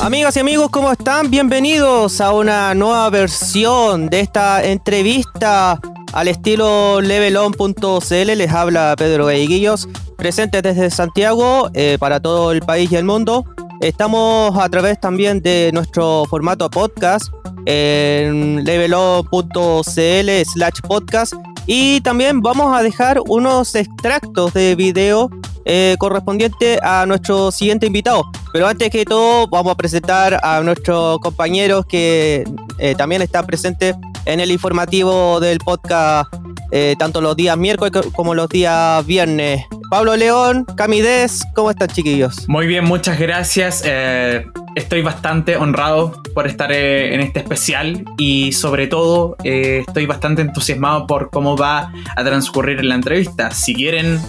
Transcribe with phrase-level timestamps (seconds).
[0.00, 1.30] Amigas y amigos, ¿cómo están?
[1.30, 5.80] Bienvenidos a una nueva versión de esta entrevista
[6.12, 8.36] al estilo levelon.cl.
[8.36, 13.44] Les habla Pedro Gaiguillos, presente desde Santiago eh, para todo el país y el mundo.
[13.80, 17.32] Estamos a través también de nuestro formato podcast
[17.66, 21.34] en levelon.cl slash podcast
[21.72, 25.30] y también vamos a dejar unos extractos de video
[25.64, 28.28] eh, correspondiente a nuestro siguiente invitado.
[28.52, 32.42] Pero antes que todo, vamos a presentar a nuestros compañeros que
[32.78, 33.94] eh, también están presentes
[34.24, 36.34] en el informativo del podcast,
[36.72, 39.64] eh, tanto los días miércoles como los días viernes.
[39.92, 42.48] Pablo León, Camides, ¿cómo están chiquillos?
[42.48, 43.82] Muy bien, muchas gracias.
[43.86, 50.06] Eh, estoy bastante honrado por estar eh, en este especial y sobre todo eh, estoy
[50.06, 53.50] bastante entusiasmado por cómo va a transcurrir la entrevista.
[53.50, 54.20] Si quieren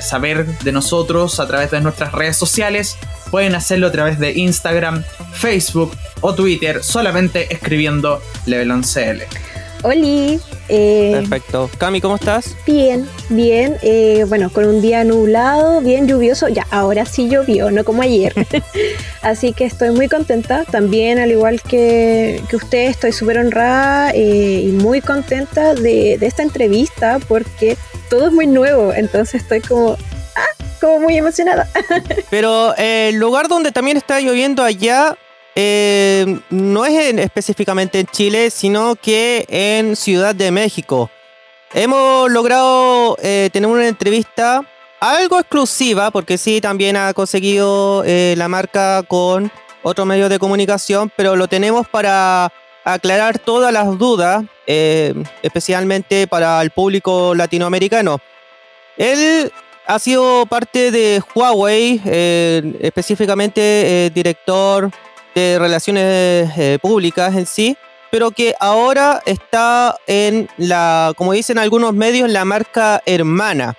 [0.00, 2.98] saber de nosotros a través de nuestras redes sociales,
[3.30, 9.22] pueden hacerlo a través de Instagram, Facebook o Twitter solamente escribiendo LevelonCL.
[9.82, 10.40] Oli.
[10.68, 11.70] Eh, Perfecto.
[11.78, 12.56] Cami, ¿cómo estás?
[12.66, 13.76] Bien, bien.
[13.82, 16.48] Eh, bueno, con un día nublado, bien lluvioso.
[16.48, 18.34] Ya, ahora sí llovió, no como ayer.
[19.22, 20.64] Así que estoy muy contenta.
[20.64, 26.26] También, al igual que, que usted, estoy súper honrada eh, y muy contenta de, de
[26.26, 27.76] esta entrevista porque
[28.08, 28.92] todo es muy nuevo.
[28.92, 29.96] Entonces estoy como
[30.36, 31.68] ah, como muy emocionada.
[32.30, 35.16] Pero el lugar donde también está lloviendo allá
[35.58, 41.10] eh, no es específicamente en Chile, sino que en Ciudad de México.
[41.72, 44.60] Hemos logrado eh, tener una entrevista
[45.00, 49.50] algo exclusiva, porque sí, también ha conseguido eh, la marca con
[49.82, 52.52] otro medio de comunicación, pero lo tenemos para
[52.84, 58.20] aclarar todas las dudas, especialmente para el público latinoamericano.
[58.98, 59.50] Él
[59.86, 62.00] ha sido parte de Huawei,
[62.80, 64.90] específicamente director
[65.36, 67.76] de relaciones eh, públicas en sí,
[68.10, 73.74] pero que ahora está en la, como dicen algunos medios, la marca hermana.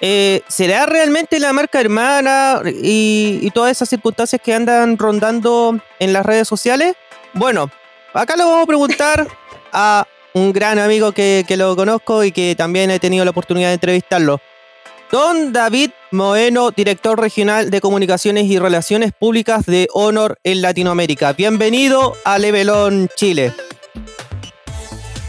[0.00, 6.24] Eh, ¿Será realmente la marca hermana y, todas esas circunstancias que andan rondando en las
[6.24, 6.94] redes sociales?
[7.34, 7.70] Bueno,
[8.14, 9.26] acá lo vamos a preguntar
[9.72, 13.68] a un gran amigo que, que lo conozco y que también he tenido la oportunidad
[13.68, 14.40] de entrevistarlo.
[15.12, 21.32] Don David Moeno, director regional de comunicaciones y relaciones públicas de Honor en Latinoamérica.
[21.32, 23.52] Bienvenido a Levelón Chile.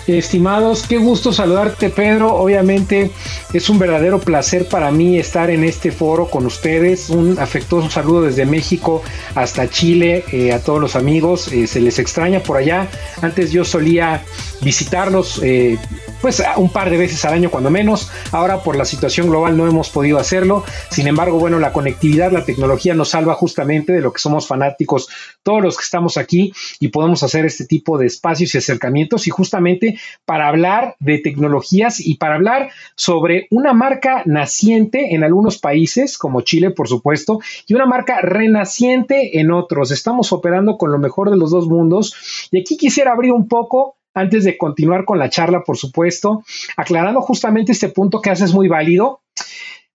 [0.05, 2.35] Estimados, qué gusto saludarte Pedro.
[2.35, 3.09] Obviamente
[3.53, 7.09] es un verdadero placer para mí estar en este foro con ustedes.
[7.09, 9.01] Un afectuoso saludo desde México
[9.33, 11.51] hasta Chile eh, a todos los amigos.
[11.51, 12.87] Eh, se les extraña por allá.
[13.21, 14.23] Antes yo solía
[14.61, 15.77] visitarlos eh,
[16.21, 18.11] pues un par de veces al año cuando menos.
[18.31, 20.63] Ahora por la situación global no hemos podido hacerlo.
[20.89, 25.09] Sin embargo, bueno, la conectividad, la tecnología nos salva justamente de lo que somos fanáticos
[25.43, 29.31] todos los que estamos aquí y podemos hacer este tipo de espacios y acercamientos y
[29.31, 36.17] justamente para hablar de tecnologías y para hablar sobre una marca naciente en algunos países
[36.17, 39.91] como Chile, por supuesto, y una marca renaciente en otros.
[39.91, 43.97] Estamos operando con lo mejor de los dos mundos y aquí quisiera abrir un poco
[44.13, 46.43] antes de continuar con la charla, por supuesto,
[46.77, 49.21] aclarando justamente este punto que haces muy válido,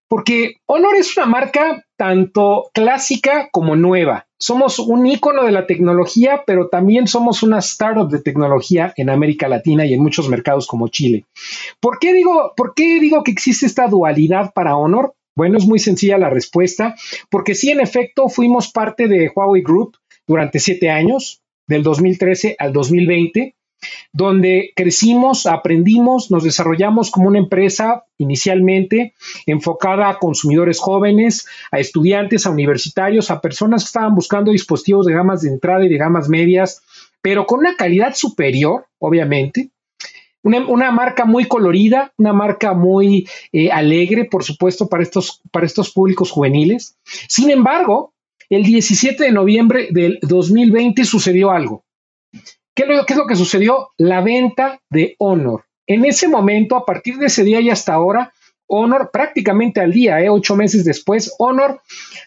[0.09, 4.27] porque Honor es una marca tanto clásica como nueva.
[4.39, 9.49] Somos un icono de la tecnología, pero también somos una startup de tecnología en América
[9.49, 11.25] Latina y en muchos mercados como Chile.
[11.81, 15.15] ¿Por qué digo, por qué digo que existe esta dualidad para Honor?
[15.35, 16.95] Bueno, es muy sencilla la respuesta,
[17.29, 22.73] porque sí, en efecto, fuimos parte de Huawei Group durante siete años, del 2013 al
[22.73, 23.56] 2020
[24.13, 29.15] donde crecimos, aprendimos, nos desarrollamos como una empresa inicialmente
[29.47, 35.13] enfocada a consumidores jóvenes, a estudiantes, a universitarios, a personas que estaban buscando dispositivos de
[35.13, 36.83] gamas de entrada y de gamas medias,
[37.21, 39.71] pero con una calidad superior, obviamente.
[40.43, 45.91] Una, marca muy colorida, una marca muy eh, alegre, por supuesto, para estos, para estos
[45.91, 46.97] públicos juveniles.
[47.05, 48.15] Sin embargo,
[48.49, 51.86] el 17 de noviembre del 2020 sucedió algo.
[52.77, 53.89] ¿Qué, es lo que sucedió?
[53.97, 55.65] La venta de Honor.
[55.87, 58.35] En ese momento, a partir de ese día y hasta ahora,
[58.67, 60.29] Honor, prácticamente al día, ¿eh?
[60.29, 61.81] ocho meses después, Honor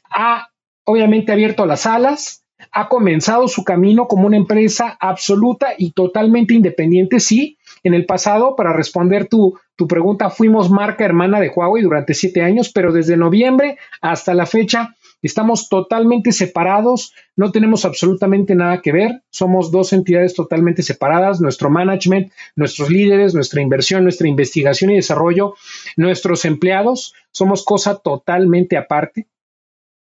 [0.10, 0.50] ha
[0.86, 7.20] obviamente abierto las alas, ha comenzado su camino como una empresa absoluta y totalmente independiente.
[7.20, 12.16] Sí, en el pasado, para responder tu, tu pregunta, fuimos marca hermana de Huawei durante
[12.16, 18.82] siete años, pero desde noviembre hasta la fecha Estamos totalmente separados, no tenemos absolutamente nada
[18.82, 24.92] que ver, somos dos entidades totalmente separadas, nuestro management, nuestros líderes, nuestra inversión, nuestra investigación
[24.92, 25.56] y desarrollo,
[25.98, 29.28] nuestros empleados, somos cosa totalmente aparte.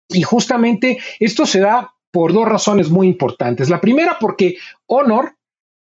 [0.09, 3.69] Y justamente esto se da por dos razones muy importantes.
[3.69, 5.35] La primera porque Honor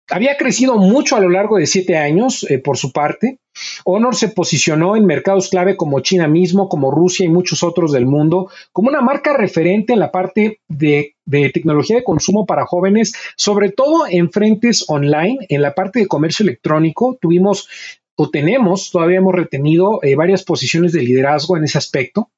[0.08, 3.39] había crecido mucho a lo largo de siete años eh, por su parte.
[3.84, 8.06] Honor se posicionó en mercados clave como China mismo, como Rusia y muchos otros del
[8.06, 11.14] mundo, como una marca referente en la parte de,
[11.52, 16.44] tecnología de consumo para jóvenes, sobre todo en frentes online, en la parte de comercio
[16.44, 17.18] electrónico.
[17.20, 17.68] Tuvimos
[18.16, 22.30] o tenemos, todavía hemos retenido eh, varias posiciones de liderazgo en ese aspecto.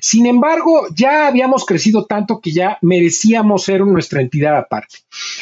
[0.00, 4.98] Sin embargo, ya habíamos crecido tanto que ya merecíamos ser nuestra entidad aparte.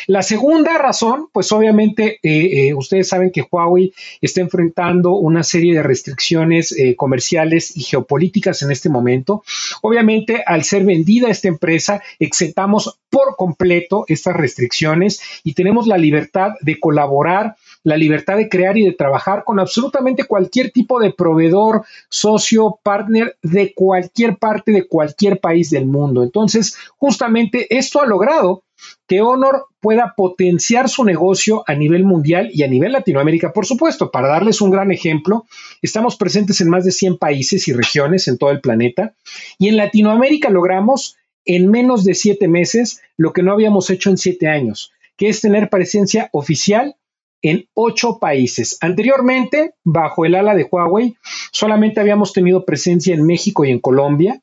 [0.07, 5.75] La segunda razón, pues obviamente eh, eh, ustedes saben que Huawei está enfrentando una serie
[5.75, 9.43] de restricciones eh, comerciales y geopolíticas en este momento.
[9.83, 16.53] Obviamente, al ser vendida esta empresa, exentamos por completo estas restricciones y tenemos la libertad
[16.61, 21.85] de colaborar la libertad de crear y de trabajar con absolutamente cualquier tipo de proveedor,
[22.09, 26.25] socio, partner de cualquier parte de cualquier país del mundo.
[26.25, 28.65] Entonces, justamente esto ha logrado
[29.07, 34.11] que Honor pueda potenciar su negocio a nivel mundial y a nivel Latinoamérica, por supuesto.
[34.11, 35.47] Para darles un gran ejemplo,
[35.81, 39.15] estamos presentes en más de 100 países y regiones en todo el planeta
[39.59, 44.19] y en Latinoamérica logramos en menos de siete meses lo que no habíamos hecho en
[44.19, 46.97] siete años, que es tener presencia oficial
[47.43, 48.79] en ocho países.
[48.81, 51.17] Anteriormente, bajo el ala de Huawei,
[51.53, 54.41] solamente habíamos tenido presencia en México y en Colombia.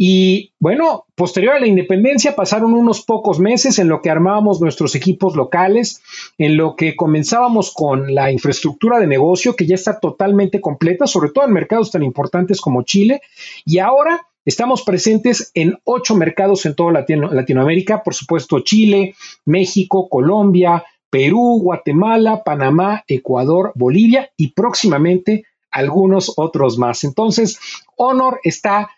[0.00, 4.94] Y bueno, posterior a la independencia pasaron unos pocos meses en lo que armábamos nuestros
[4.94, 6.00] equipos locales,
[6.38, 11.30] en lo que comenzábamos con la infraestructura de negocio que ya está totalmente completa, sobre
[11.30, 13.22] todo en mercados tan importantes como Chile.
[13.64, 19.14] Y ahora Estamos presentes en ocho mercados en toda Latinoamérica, por supuesto Chile,
[19.44, 27.04] México, Colombia, Perú, Guatemala, Panamá, Ecuador, Bolivia y próximamente algunos otros más.
[27.04, 27.58] Entonces,
[27.96, 28.90] Honor está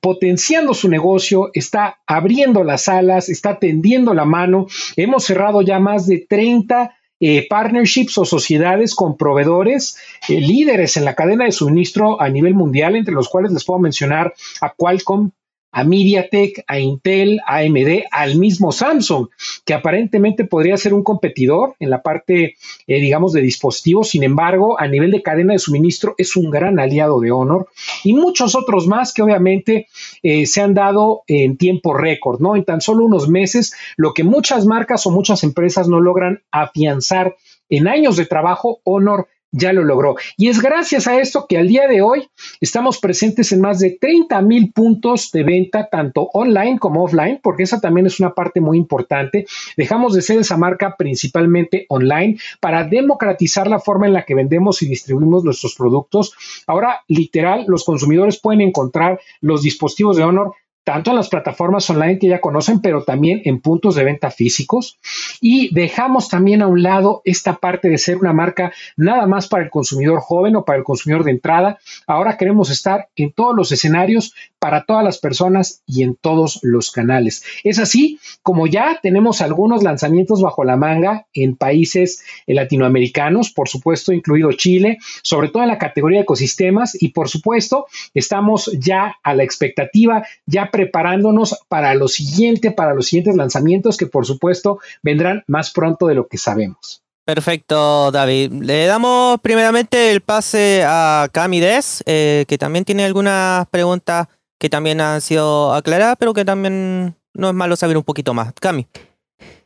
[0.00, 4.66] potenciando su negocio, está abriendo las alas, está tendiendo la mano.
[4.96, 9.96] Hemos cerrado ya más de 30 eh, partnerships o sociedades con proveedores
[10.28, 13.80] eh, líderes en la cadena de suministro a nivel mundial, entre los cuales les puedo
[13.80, 15.30] mencionar a Qualcomm,
[15.76, 19.28] a MediaTek, a Intel, a AMD, al mismo Samsung,
[19.62, 22.54] que aparentemente podría ser un competidor en la parte,
[22.86, 24.08] eh, digamos, de dispositivos.
[24.08, 27.68] Sin embargo, a nivel de cadena de suministro es un gran aliado de Honor
[28.04, 29.88] y muchos otros más que obviamente
[30.22, 32.56] eh, se han dado en tiempo récord, ¿no?
[32.56, 37.36] En tan solo unos meses, lo que muchas marcas o muchas empresas no logran afianzar
[37.68, 40.16] en años de trabajo, Honor ya lo logró.
[40.36, 42.28] Y es gracias a esto que al día de hoy
[42.60, 47.62] estamos presentes en más de 30 mil puntos de venta, tanto online como offline, porque
[47.62, 49.46] esa también es una parte muy importante.
[49.76, 54.82] Dejamos de ser esa marca principalmente online para democratizar la forma en la que vendemos
[54.82, 56.34] y distribuimos nuestros productos.
[56.66, 60.54] Ahora, literal, los consumidores pueden encontrar los dispositivos de Honor
[60.86, 65.00] tanto en las plataformas online que ya conocen, pero también en puntos de venta físicos.
[65.40, 69.64] Y dejamos también a un lado esta parte de ser una marca nada más para
[69.64, 71.80] el consumidor joven o para el consumidor de entrada.
[72.06, 76.92] Ahora queremos estar en todos los escenarios para todas las personas y en todos los
[76.92, 77.42] canales.
[77.64, 84.12] Es así como ya tenemos algunos lanzamientos bajo la manga en países latinoamericanos, por supuesto,
[84.12, 89.34] incluido Chile, sobre todo en la categoría de ecosistemas y por supuesto, estamos ya a
[89.34, 95.42] la expectativa, ya preparándonos para lo siguiente, para los siguientes lanzamientos que por supuesto vendrán
[95.46, 97.02] más pronto de lo que sabemos.
[97.24, 98.52] Perfecto, David.
[98.52, 104.28] Le damos primeramente el pase a Cami Des, eh, que también tiene algunas preguntas
[104.58, 108.52] que también han sido aclaradas, pero que también no es malo saber un poquito más.
[108.60, 108.86] Cami.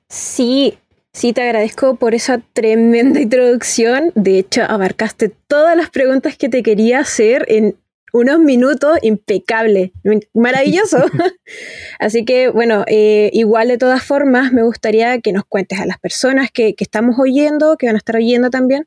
[0.08, 0.78] Sí,
[1.12, 4.12] sí, te agradezco por esa tremenda introducción.
[4.14, 7.74] De hecho, abarcaste todas las preguntas que te quería hacer en
[8.12, 9.92] unos minutos impecable,
[10.34, 10.98] maravilloso.
[11.98, 15.98] Así que bueno, eh, igual de todas formas me gustaría que nos cuentes a las
[15.98, 18.86] personas que, estamos oyendo, que van a estar oyendo también,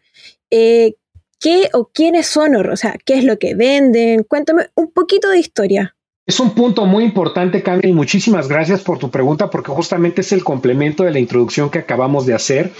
[0.49, 0.95] eh,
[1.39, 4.23] qué o quiénes son, o sea, qué es lo que venden.
[4.23, 5.95] Cuéntame un poquito de historia.
[6.25, 10.31] Es un punto muy importante, Cami, y muchísimas gracias por tu pregunta, porque justamente es
[10.31, 12.71] el complemento de la introducción que acabamos de hacer.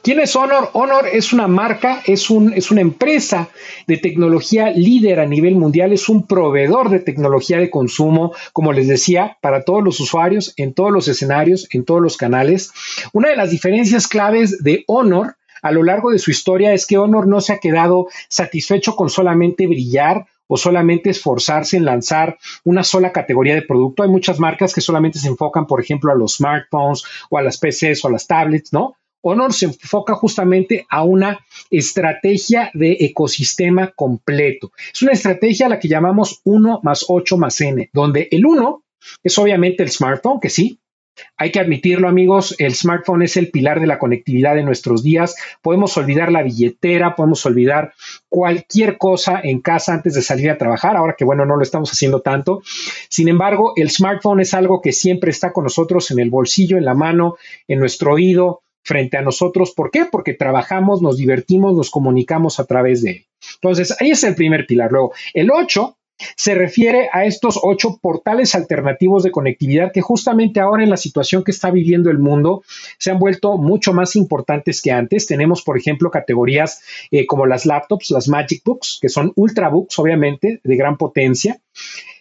[0.00, 0.70] ¿Quién es Honor?
[0.74, 3.48] Honor es una marca, es, es una empresa
[3.88, 8.86] de tecnología líder a nivel mundial, es un proveedor de tecnología de consumo, como les
[8.86, 12.70] decía, para todos los usuarios, en todos los escenarios, en todos los canales.
[13.12, 16.98] Una de las diferencias claves de Honor a lo largo de su historia es que
[16.98, 22.84] Honor no se ha quedado satisfecho con solamente brillar o solamente esforzarse en lanzar una
[22.84, 24.02] sola categoría de producto.
[24.02, 27.58] Hay muchas marcas que solamente se enfocan, por ejemplo, a los smartphones o a las
[27.58, 28.96] PCs o a las tablets, ¿no?
[29.26, 34.72] Honor se enfoca justamente a una estrategia de ecosistema completo.
[34.92, 38.84] Es una estrategia a la que llamamos 1 más 8 más n, donde el 1
[39.22, 40.78] es obviamente el smartphone, que sí,
[41.36, 45.36] hay que admitirlo, amigos, el smartphone es el pilar de la conectividad de nuestros días.
[45.62, 47.92] Podemos olvidar la billetera, podemos olvidar
[48.28, 51.90] cualquier cosa en casa antes de salir a trabajar, ahora que bueno, no lo estamos
[51.90, 52.62] haciendo tanto.
[53.08, 56.84] Sin embargo, el smartphone es algo que siempre está con nosotros en el bolsillo, en
[56.84, 57.36] la mano,
[57.68, 59.72] en nuestro oído, frente a nosotros.
[59.72, 60.04] ¿Por qué?
[60.04, 63.26] Porque trabajamos, nos divertimos, nos comunicamos a través de él.
[63.54, 64.92] Entonces, ahí es el primer pilar.
[64.92, 65.96] Luego, el 8
[66.36, 71.44] se refiere a estos ocho portales alternativos de conectividad que justamente ahora en la situación
[71.44, 72.62] que está viviendo el mundo
[72.98, 75.26] se han vuelto mucho más importantes que antes.
[75.26, 80.60] Tenemos, por ejemplo, categorías eh, como las laptops, las Magic Books, que son ultrabooks, obviamente,
[80.62, 81.60] de gran potencia.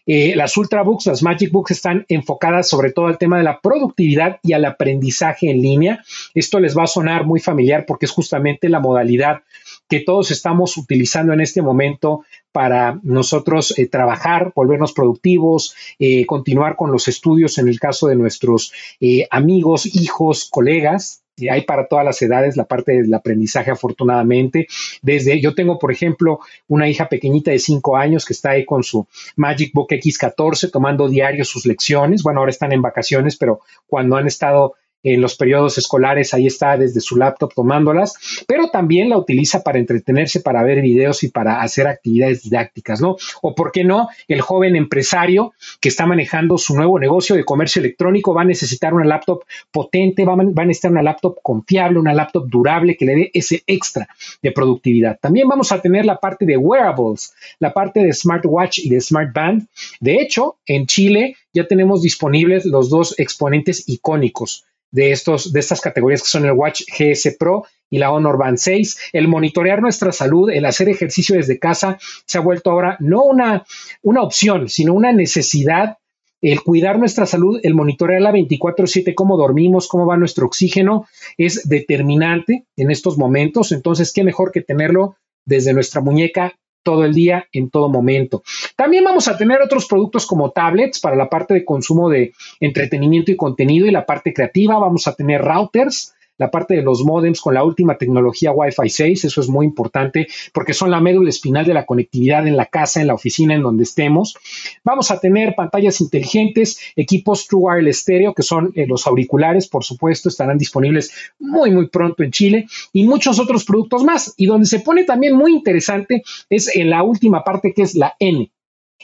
[0.05, 4.39] Eh, las Ultrabooks, las Magic Books están enfocadas sobre todo al tema de la productividad
[4.43, 6.03] y al aprendizaje en línea.
[6.33, 9.43] Esto les va a sonar muy familiar porque es justamente la modalidad
[9.87, 16.77] que todos estamos utilizando en este momento para nosotros eh, trabajar, volvernos productivos, eh, continuar
[16.77, 21.23] con los estudios en el caso de nuestros eh, amigos, hijos, colegas.
[21.49, 24.67] hay para todas las edades la parte del aprendizaje, afortunadamente.
[25.01, 28.83] Desde yo tengo, por ejemplo, una hija pequeñita de 5 años que está ahí con
[28.83, 32.21] su Magic Book X14 tomando diario sus lecciones.
[32.21, 36.77] Bueno, ahora están en vacaciones, pero cuando han estado en los periodos escolares, ahí está
[36.77, 38.15] desde su laptop tomándolas,
[38.47, 43.17] pero también la utiliza para entretenerse, para ver videos y para hacer actividades didácticas, ¿no?
[43.41, 47.81] O por qué no, el joven empresario que está manejando su nuevo negocio de comercio
[47.81, 52.47] electrónico va a necesitar una laptop potente, va a, necesitar una laptop confiable, una laptop
[52.47, 54.07] durable que le dé ese extra
[54.41, 55.19] de productividad.
[55.19, 59.67] También vamos a tener la parte de wearables, la parte de smartwatch y de smartband.
[59.99, 65.81] De hecho, en Chile ya tenemos disponibles los dos exponentes icónicos de, estos, de estas
[65.81, 69.09] categorías que son el Watch GS Pro y la Honor Band 6.
[69.11, 73.65] El monitorear nuestra salud, el hacer ejercicio desde casa, se ha vuelto ahora no una,
[74.03, 75.97] una opción, sino una necesidad.
[76.41, 81.07] El cuidar nuestra salud, el monitorear la 24/7, cómo dormimos, cómo va nuestro oxígeno,
[81.37, 83.71] es determinante en estos momentos.
[83.71, 88.43] Entonces, qué mejor que tenerlo desde nuestra muñeca todo el día, en todo momento.
[88.75, 93.31] También vamos a tener otros productos como tablets para la parte de consumo de entretenimiento
[93.31, 94.77] y contenido y la parte creativa.
[94.77, 99.25] Vamos a tener routers la parte de los modems con la última tecnología Wi-Fi 6,
[99.25, 103.01] eso es muy importante porque son la médula espinal de la conectividad en la casa,
[103.01, 104.35] en la oficina, en donde estemos.
[104.83, 109.83] Vamos a tener pantallas inteligentes, equipos True Wireless Stereo, que son eh, los auriculares, por
[109.83, 114.33] supuesto, estarán disponibles muy, muy pronto en Chile y muchos otros productos más.
[114.37, 118.15] Y donde se pone también muy interesante es en la última parte que es la
[118.19, 118.52] N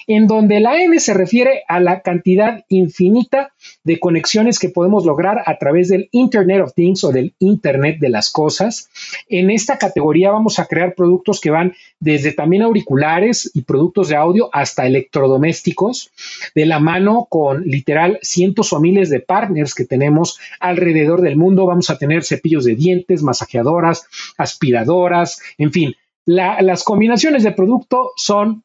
[0.08, 3.53] en donde la N se refiere a la cantidad infinita
[3.84, 8.10] de conexiones que podemos lograr a través del Internet of Things o del Internet de
[8.10, 8.89] las cosas.
[9.27, 14.15] En esta categoría vamos a crear productos que van desde también auriculares y productos de
[14.15, 16.12] audio hasta electrodomésticos,
[16.56, 21.65] de la mano con literal cientos o miles de partners que tenemos alrededor del mundo.
[21.65, 24.06] Vamos a tener cepillos de dientes, masajeadoras,
[24.38, 25.96] aspiradoras, en fin.
[26.25, 28.63] las combinaciones de producto son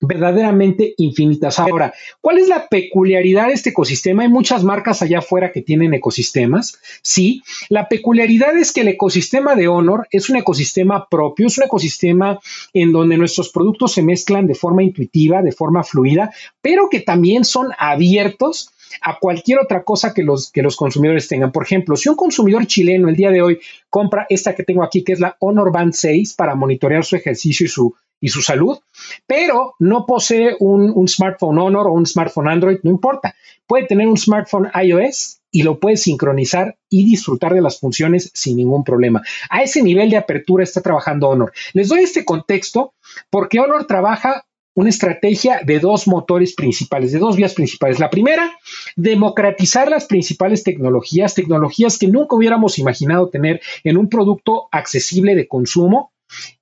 [0.00, 1.58] verdaderamente infinitas.
[1.58, 4.22] Ahora, ¿cuál es la peculiaridad de este ecosistema?
[4.22, 6.78] Hay muchas marcas allá afuera que tienen ecosistemas.
[7.02, 11.64] Sí, la peculiaridad es que el ecosistema de Honor es un ecosistema propio, es un
[11.64, 12.40] ecosistema
[12.72, 17.44] en donde nuestros productos se mezclan de forma intuitiva, de forma fluida, pero que también
[17.44, 18.70] son abiertos
[19.02, 21.52] a cualquier otra cosa que los, que los consumidores tengan.
[21.52, 25.04] Por ejemplo, si un consumidor chileno el día de hoy compra esta que tengo aquí,
[25.04, 28.78] que es la Honor Band 6 para monitorear su ejercicio y su y su salud,
[29.26, 33.34] pero no posee un, smartphone Honor o un smartphone Android, no importa.
[33.66, 38.56] Puede tener un smartphone iOS y lo puede sincronizar y disfrutar de las funciones sin
[38.56, 39.22] ningún problema.
[39.48, 41.52] A ese nivel de apertura está trabajando Honor.
[41.72, 42.94] Les doy este contexto
[43.30, 47.98] porque Honor trabaja una estrategia de dos motores principales, de dos vías principales.
[47.98, 48.56] La primera,
[48.96, 55.48] democratizar las principales tecnologías, tecnologías que nunca hubiéramos imaginado tener en un producto accesible de
[55.48, 56.12] consumo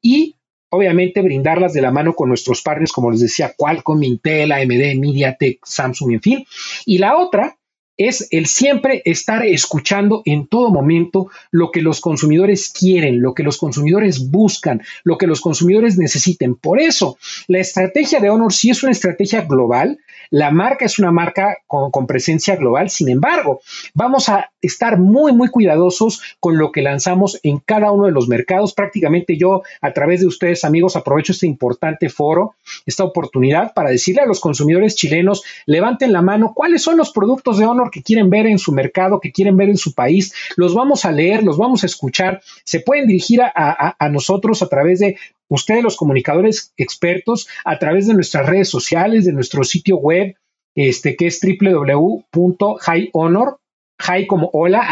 [0.01, 0.38] y
[0.71, 5.61] obviamente brindarlas de la mano con nuestros partners, como les decía, Qualcomm, Intel, AMD, MediaTek,
[5.65, 6.47] Samsung, en fin.
[6.87, 7.59] Y la otra
[7.99, 13.43] es el siempre estar escuchando en todo momento lo que los consumidores quieren, lo que
[13.43, 16.55] los consumidores buscan, lo que los consumidores necesiten.
[16.55, 19.99] Por eso, la estrategia de Honor sí es una estrategia global,
[20.31, 23.61] la marca es una marca con, presencia global, sin embargo,
[23.95, 28.29] vamos a estar muy, muy cuidadosos con lo que lanzamos en cada uno de los
[28.29, 28.73] mercados.
[28.73, 32.55] Prácticamente yo, a través de ustedes, amigos, aprovecho este importante foro,
[32.87, 37.59] esta oportunidad para decirle a los consumidores chilenos, levanten la mano, cuáles son los productos
[37.59, 40.33] de Honor que quieren ver en su mercado, que quieren ver en su país.
[40.57, 42.41] Los vamos a leer, los vamos a escuchar.
[42.65, 45.17] Se pueden dirigir a, nosotros a través de
[45.49, 50.37] ustedes los comunicadores expertos a través de nuestras redes sociales, de nuestro sitio web,
[50.75, 53.59] este, que es www.highhonor
[53.99, 54.87] hi como hola,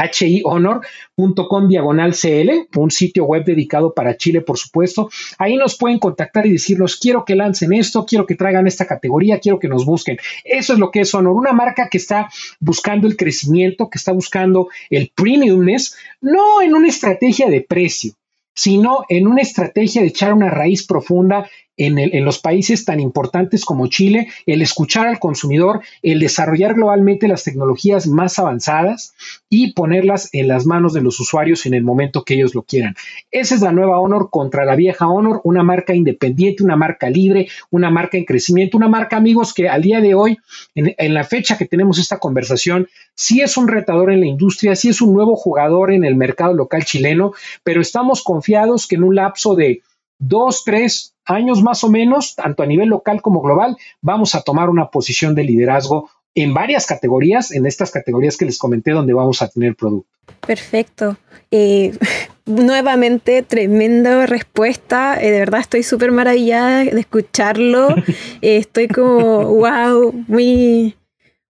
[0.44, 5.08] honor.com diagonal CL, un sitio web dedicado para Chile, por supuesto.
[5.38, 9.38] Ahí nos pueden contactar y decirnos, quiero que lancen esto, quiero que traigan esta categoría,
[9.38, 10.18] quiero que nos busquen.
[10.44, 14.12] Eso es lo que es Honor, una marca que está buscando el crecimiento, que está
[14.12, 18.14] buscando el premiumness, no en una estrategia de precio,
[18.56, 23.86] sino en una estrategia de echar una raíz profunda en, los países tan importantes como
[23.88, 29.14] Chile, el escuchar al consumidor, el desarrollar globalmente las tecnologías más avanzadas
[29.48, 32.94] y ponerlas en las manos de los usuarios en el momento que ellos lo quieran.
[33.30, 37.48] Esa es la nueva Honor contra la vieja Honor, una marca independiente, una marca libre,
[37.70, 40.38] una marca en crecimiento, una marca, amigos, que al día de hoy,
[40.74, 44.76] en, en la fecha que tenemos esta conversación, sí es un retador en la industria,
[44.76, 49.04] sí es un nuevo jugador en el mercado local chileno, pero estamos confiados que en
[49.04, 49.82] un lapso de
[50.18, 54.70] dos, tres años más o menos, tanto a nivel local como global, vamos a tomar
[54.70, 59.40] una posición de liderazgo en varias categorías, en estas categorías que les comenté donde vamos
[59.40, 60.10] a tener producto.
[60.46, 61.16] Perfecto.
[61.50, 61.96] Eh,
[62.46, 65.18] nuevamente, tremenda respuesta.
[65.20, 67.88] Eh, de verdad estoy súper maravillada de escucharlo.
[68.42, 70.94] Eh, estoy como, wow, muy,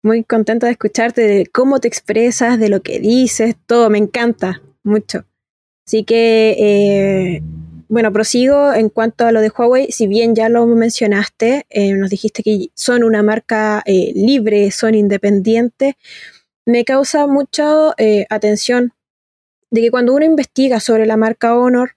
[0.02, 3.88] muy contenta de escucharte, de cómo te expresas, de lo que dices, todo.
[3.88, 5.24] Me encanta mucho.
[5.86, 7.42] Así que
[7.88, 12.10] bueno, prosigo en cuanto a lo de Huawei, si bien ya lo mencionaste, eh, nos
[12.10, 15.94] dijiste que son una marca eh, libre, son independientes,
[16.66, 18.92] me causa mucha eh, atención
[19.70, 21.96] de que cuando uno investiga sobre la marca Honor,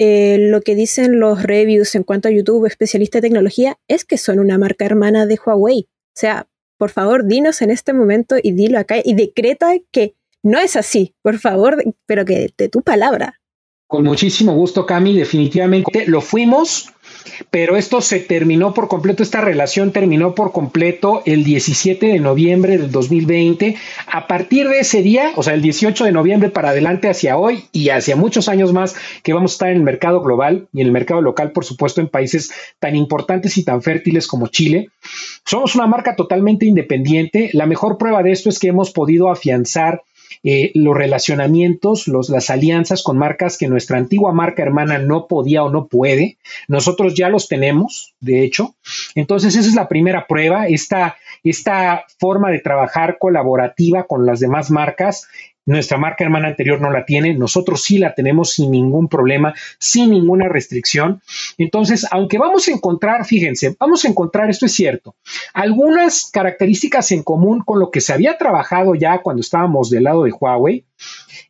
[0.00, 4.38] lo que dicen los reviews en cuanto a YouTube, especialista de tecnología, es que son
[4.38, 5.88] una marca hermana de Huawei.
[5.90, 6.46] O sea,
[6.78, 11.14] por favor, dinos en este momento y dilo acá y decreta que no es así,
[11.22, 13.40] por favor, pero que de tu palabra.
[13.88, 16.92] Con muchísimo gusto, Cami, definitivamente lo fuimos,
[17.48, 22.76] pero esto se terminó por completo, esta relación terminó por completo el 17 de noviembre
[22.76, 23.76] del 2020.
[24.06, 27.64] A partir de ese día, o sea, el 18 de noviembre para adelante hacia hoy
[27.72, 30.88] y hacia muchos años más que vamos a estar en el mercado global y en
[30.88, 34.90] el mercado local, por supuesto, en países tan importantes y tan fértiles como Chile.
[35.46, 37.48] Somos una marca totalmente independiente.
[37.54, 40.02] La mejor prueba de esto es que hemos podido afianzar
[40.42, 45.62] eh, los relacionamientos, los, las alianzas con marcas que nuestra antigua marca hermana no podía
[45.62, 46.38] o no puede.
[46.68, 48.74] Nosotros ya los tenemos, de hecho.
[49.14, 54.70] Entonces, esa es la primera prueba, esta, esta forma de trabajar colaborativa con las demás
[54.70, 55.28] marcas
[55.68, 60.10] nuestra marca hermana anterior no la tiene, nosotros sí la tenemos sin ningún problema, sin
[60.10, 61.20] ninguna restricción.
[61.58, 65.14] Entonces, aunque vamos a encontrar, fíjense, vamos a encontrar, esto es cierto,
[65.52, 70.24] algunas características en común con lo que se había trabajado ya cuando estábamos del lado
[70.24, 70.84] de Huawei.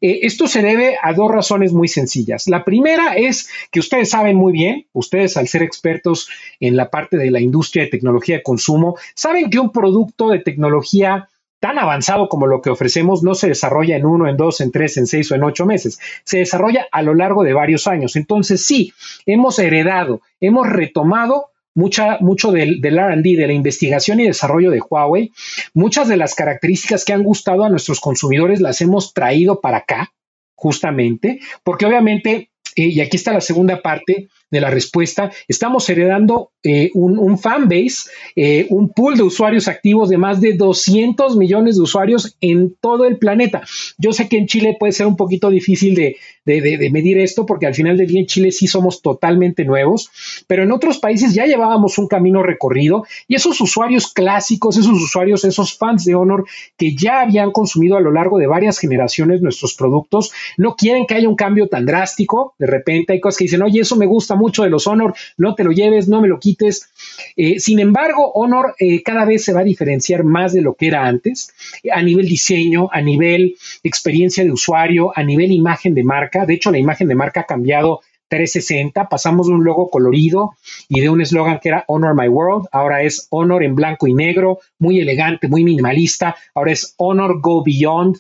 [0.01, 2.49] Eh, esto se debe a dos razones muy sencillas.
[2.49, 6.29] La primera es que ustedes saben muy bien, ustedes al ser expertos
[6.59, 10.41] en la parte de la industria de tecnología de consumo, saben que un producto de
[10.41, 11.29] tecnología
[11.61, 14.97] tan avanzado como lo que ofrecemos no se desarrolla en uno, en dos, en tres,
[14.97, 15.99] en seis o en ocho meses.
[16.25, 18.17] Se desarrolla a lo largo de varios años.
[18.17, 18.93] Entonces, sí,
[19.27, 24.81] hemos heredado, hemos retomado mucha, mucho del, del RD, de la investigación y desarrollo de
[24.81, 25.33] Huawei.
[25.75, 30.13] Muchas de las características que han gustado a nuestros consumidores las hemos traído para acá,
[30.55, 36.51] justamente, porque obviamente, eh, y aquí está la segunda parte, de la respuesta, estamos heredando
[36.63, 41.77] eh, un, un fanbase, eh, un pool de usuarios activos de más de 200 millones
[41.77, 43.63] de usuarios en todo el planeta.
[43.99, 47.67] Yo sé que en Chile puede ser un poquito difícil de, de, medir esto porque
[47.67, 50.11] al final del día en Chile sí somos totalmente nuevos,
[50.47, 55.45] pero en otros países ya llevábamos un camino recorrido y esos usuarios clásicos, esos usuarios,
[55.45, 59.75] esos fans de Honor que ya habían consumido a lo largo de varias generaciones nuestros
[59.75, 62.55] productos, no quieren que haya un cambio tan drástico.
[62.59, 65.55] De repente hay cosas que dicen, oye, eso me gusta mucho de los Honor, no
[65.55, 66.89] te lo lleves, no me lo quites.
[67.37, 70.87] Eh, sin embargo, Honor eh, cada vez se va a diferenciar más de lo que
[70.87, 71.53] era antes,
[71.93, 76.47] a nivel diseño, a nivel experiencia de usuario, a nivel imagen de marca.
[76.47, 80.55] De hecho, la imagen de marca ha cambiado 360, pasamos de un logo colorido
[80.89, 84.15] y de un eslogan que era Honor My World, ahora es Honor en blanco y
[84.15, 88.19] negro, muy elegante, muy minimalista, ahora es Honor Go Beyond,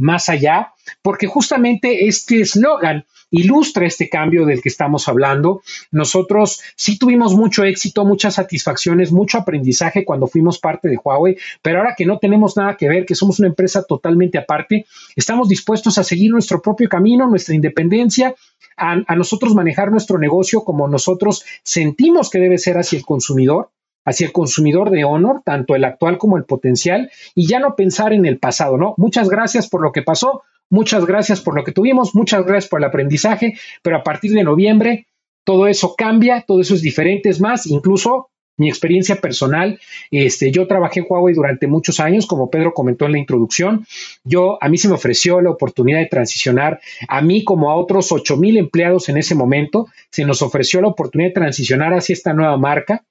[0.00, 5.62] más allá, porque justamente este eslogan ilustra este cambio del que estamos hablando.
[5.90, 11.78] Nosotros sí tuvimos mucho éxito, muchas satisfacciones, mucho aprendizaje cuando fuimos parte de Huawei, pero
[11.78, 14.86] ahora que no tenemos nada que ver, que somos una empresa totalmente aparte,
[15.16, 18.34] estamos dispuestos a seguir nuestro propio camino, nuestra independencia,
[18.76, 23.70] a, nosotros manejar nuestro negocio como nosotros sentimos que debe ser hacia el consumidor
[24.04, 28.12] hacia el consumidor de Honor, tanto el actual como el potencial, y ya no pensar
[28.12, 28.94] en el pasado, ¿no?
[28.96, 32.78] Muchas gracias por lo que pasó, Muchas gracias por lo que tuvimos, muchas gracias por
[32.78, 35.08] el aprendizaje, pero a partir de noviembre
[35.44, 40.66] todo eso cambia, todo eso es diferente, es más, incluso mi experiencia personal, este, yo
[40.66, 43.86] trabajé en Huawei durante muchos años, como Pedro comentó en la introducción.
[44.22, 48.12] Yo, a mí se me ofreció la oportunidad de transicionar, a mí como a otros
[48.12, 52.34] 8 mil empleados en ese momento, se nos ofreció la oportunidad de transicionar hacia esta
[52.34, 53.02] nueva marca.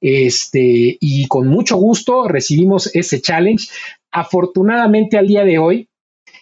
[0.00, 3.68] Este, y con mucho gusto recibimos ese challenge.
[4.12, 5.88] Afortunadamente al día de hoy,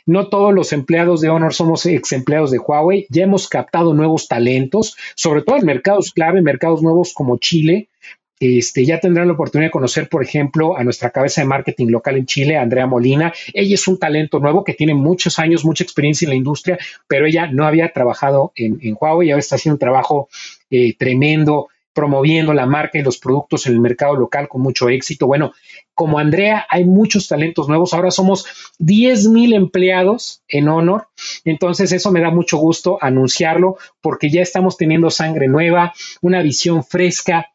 [0.07, 3.07] no todos los empleados de Honor somos ex empleados de Huawei.
[3.11, 7.89] Ya hemos captado nuevos talentos, sobre todo en mercados clave, mercados nuevos como Chile.
[8.41, 12.17] Este, ya tendrán la oportunidad de conocer, por ejemplo, a nuestra cabeza de marketing local
[12.17, 13.35] en Chile, Andrea Molina.
[13.53, 17.27] Ella es un talento nuevo que tiene muchos años, mucha experiencia en la industria, pero
[17.27, 20.29] ella no había trabajado en, Huawei y ahora está haciendo un trabajo
[20.71, 25.27] eh, tremendo promoviendo la marca y los productos en el mercado local con mucho éxito.
[25.27, 25.53] Bueno,
[25.95, 27.93] como Andrea, hay muchos talentos nuevos.
[27.93, 28.47] Ahora somos
[28.79, 31.09] 10 mil empleados en Honor.
[31.45, 36.85] Entonces, eso me da mucho gusto anunciarlo porque ya estamos teniendo sangre nueva, una visión
[36.85, 37.51] fresca,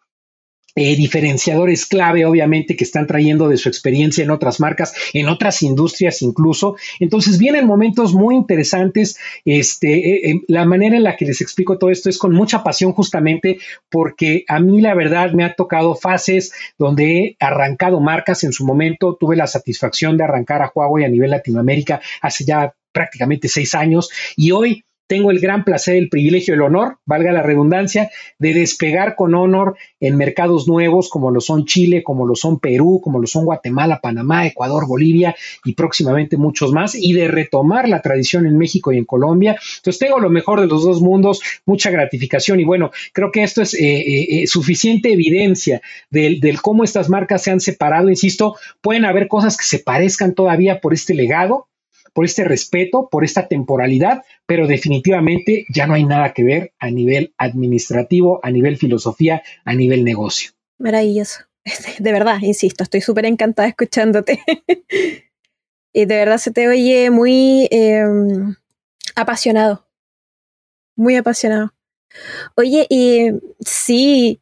[0.75, 5.63] eh, diferenciadores clave, obviamente, que están trayendo de su experiencia en otras marcas, en otras
[5.63, 6.75] industrias incluso.
[6.99, 9.17] Entonces, vienen momentos muy interesantes.
[9.45, 12.63] Este, eh, eh, la manera en la que les explico todo esto es con mucha
[12.63, 13.59] pasión, justamente
[13.89, 18.65] porque a mí, la verdad, me ha tocado fases donde he arrancado marcas en su
[18.65, 19.15] momento.
[19.17, 24.09] Tuve la satisfacción de arrancar a Huawei a nivel Latinoamérica hace ya prácticamente seis años
[24.35, 29.15] y hoy tengo el gran placer, el privilegio, el honor, valga la redundancia, de despegar
[29.15, 33.27] con honor en mercados nuevos como lo son Chile, como lo son Perú, como lo
[33.27, 38.57] son Guatemala, Panamá, Ecuador, Bolivia y próximamente muchos más, y de retomar la tradición en
[38.57, 39.57] México y en Colombia.
[39.77, 43.61] Entonces tengo lo mejor de los dos mundos, mucha gratificación y bueno, creo que esto
[43.61, 48.09] es eh, eh, eh, suficiente evidencia del, del cómo estas marcas se han separado.
[48.09, 51.67] Insisto, pueden haber cosas que se parezcan todavía por este legado,
[52.15, 56.89] por este respeto, por esta temporalidad, pero definitivamente ya no hay nada que ver a
[56.89, 60.51] nivel administrativo, a nivel filosofía, a nivel negocio.
[60.79, 61.41] Maravilloso.
[61.99, 64.39] De verdad, insisto, estoy súper encantada escuchándote.
[65.93, 68.55] y de verdad se te oye muy em,
[69.17, 69.85] apasionado.
[70.95, 71.73] Muy apasionado.
[72.55, 74.39] Oye, y sí,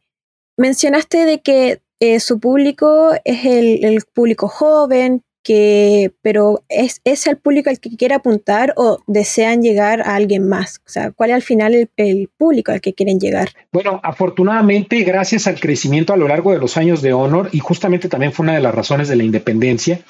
[0.56, 7.36] mencionaste de que eh, su público es el, público joven, que, pero ¿es, ¿es el
[7.36, 10.80] público al que quiere apuntar o desean llegar a alguien más?
[10.86, 13.50] O sea, ¿cuál es al final el, público al que quieren llegar?
[13.70, 18.08] Bueno, afortunadamente, gracias al crecimiento a lo largo de los años de Honor, y justamente
[18.08, 20.00] también fue una de las razones de la independencia,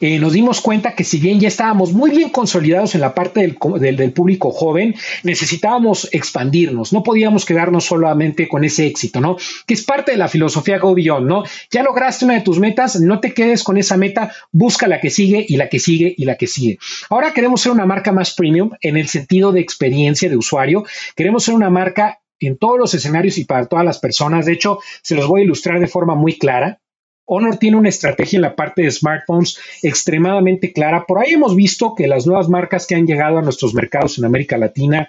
[0.00, 3.40] eh, nos dimos cuenta que si bien ya estábamos muy bien consolidados en la parte
[3.40, 9.36] del, del, público joven, necesitábamos expandirnos, no podíamos quedarnos solamente con ese éxito, ¿no?
[9.66, 11.42] Que es parte de la filosofía Go Beyond, ¿no?
[11.70, 15.00] Ya lograste una de tus metas, no te quedes con esa meta, busca busca la
[15.00, 16.78] que sigue y la que sigue y la que sigue.
[17.08, 20.84] Ahora queremos ser una marca más premium en el sentido de experiencia de usuario.
[21.14, 24.46] Queremos ser una marca en todos los escenarios y para todas las personas.
[24.46, 26.80] De hecho, se los voy a ilustrar de forma muy clara.
[27.26, 31.06] Honor tiene una estrategia en la parte de smartphones extremadamente clara.
[31.06, 34.24] Por ahí hemos visto que las nuevas marcas que han llegado a nuestros mercados en
[34.24, 35.08] América Latina,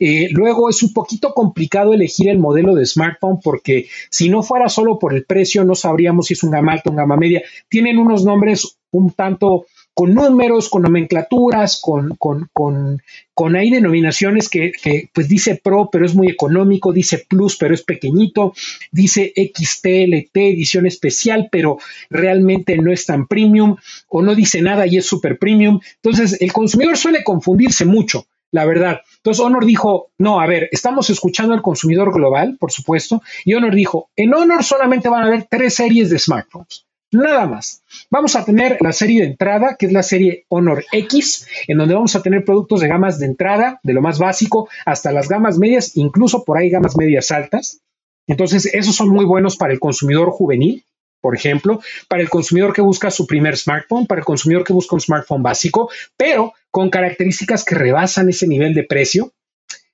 [0.00, 4.70] eh, luego es un poquito complicado elegir el modelo de smartphone porque si no fuera
[4.70, 7.42] solo por el precio, no sabríamos si es un gama alta o un gama media.
[7.68, 13.02] Tienen unos nombres un tanto con números, con nomenclaturas, con, con, con,
[13.34, 17.74] con ahí denominaciones que, que, pues dice Pro, pero es muy económico, dice Plus, pero
[17.74, 18.54] es pequeñito,
[18.90, 21.78] dice XTLT, edición especial, pero
[22.08, 23.76] realmente no es tan premium,
[24.08, 25.80] o no dice nada y es super premium.
[26.02, 29.00] Entonces, el consumidor suele confundirse mucho, la verdad.
[29.16, 33.74] Entonces, Honor dijo, no, a ver, estamos escuchando al consumidor global, por supuesto, y Honor
[33.74, 37.82] dijo, en Honor solamente van a haber tres series de smartphones Nada más.
[38.10, 41.94] Vamos a tener la serie de entrada, que es la serie Honor X, en donde
[41.94, 45.58] vamos a tener productos de gamas de entrada, de lo más básico, hasta las gamas
[45.58, 47.80] medias, incluso por ahí gamas medias altas.
[48.26, 50.84] Entonces, esos son muy buenos para el consumidor juvenil,
[51.20, 54.96] por ejemplo, para el consumidor que busca su primer smartphone, para el consumidor que busca
[54.96, 59.32] un smartphone básico, pero con características que rebasan ese nivel de precio.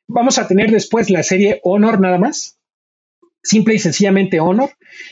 [0.06, 2.58] Vamos a tener después la serie Honor nada más,
[3.42, 4.70] simple y sencillamente Honor,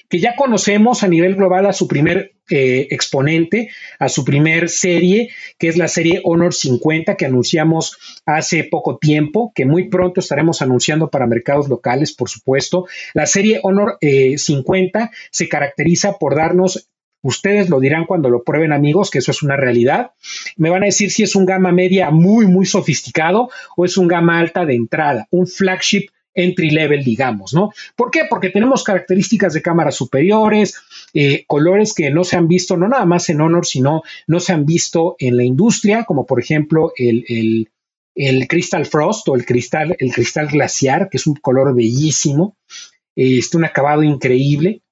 [0.08, 5.30] que ya conocemos a nivel global a su primer eh, exponente, a su primer serie,
[5.58, 10.62] que es la serie Honor 50 que anunciamos hace poco tiempo, que muy pronto estaremos
[10.62, 12.86] anunciando para mercados locales, por supuesto.
[13.14, 16.88] La serie Honor 50 eh, se caracteriza por darnos
[17.26, 20.12] Ustedes lo dirán cuando lo prueben amigos, que eso es una realidad.
[20.56, 24.06] Me van a decir si es un gama media muy, muy sofisticado o es un
[24.06, 27.72] gama alta de entrada, un flagship entry level, digamos, ¿no?
[27.96, 28.22] ¿Por qué?
[28.28, 30.76] Porque tenemos características de cámaras superiores,
[31.14, 34.52] eh, colores que no se han visto, no nada más en Honor, sino no se
[34.52, 37.68] han visto en la industria, como por ejemplo el,
[38.14, 42.56] el, Crystal Frost o el cristal, el cristal glaciar, que es un color bellísimo,
[43.16, 44.82] es este, un acabado increíble.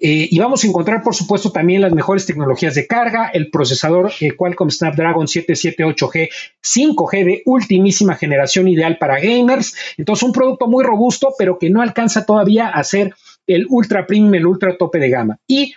[0.00, 4.12] Eh, y vamos a encontrar, por supuesto, también las mejores tecnologías de carga, el procesador
[4.20, 6.28] eh, Qualcomm Snapdragon 778G
[6.62, 9.74] 5G de ultimísima generación ideal para gamers.
[9.96, 13.14] Entonces, un producto muy robusto, pero que no alcanza todavía a ser
[13.46, 15.38] el ultra premium, el ultra tope de gama.
[15.46, 15.74] Y,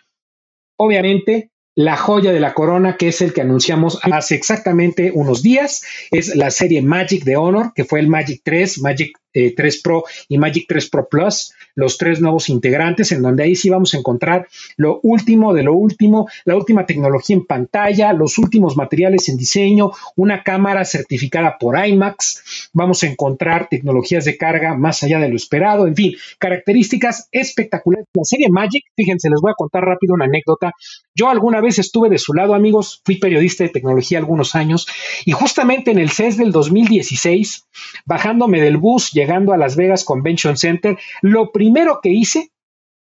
[0.78, 5.84] obviamente, la joya de la corona, que es el que anunciamos hace exactamente unos días,
[6.10, 9.16] es la serie Magic de Honor, que fue el Magic 3, Magic
[9.56, 13.56] 3 eh, Pro y Magic 3 Pro Plus, los tres nuevos integrantes, en donde ahí
[13.56, 14.48] sí vamos a encontrar
[14.78, 19.92] lo último de lo último, la última tecnología en pantalla, los últimos materiales en diseño,
[20.16, 25.36] una cámara certificada por IMAX, vamos a encontrar tecnologías de carga más allá de lo
[25.36, 28.08] esperado, en fin, características espectaculares.
[28.14, 30.72] La serie Magic, fíjense, les voy a contar rápido una anécdota.
[31.14, 34.88] Yo alguna vez estuve de su lado, amigos, fui periodista de tecnología algunos años
[35.26, 37.68] y justamente en el CES del 2016,
[38.06, 42.52] bajándome del bus, llegando a Las Vegas Convention Center, lo primero que hice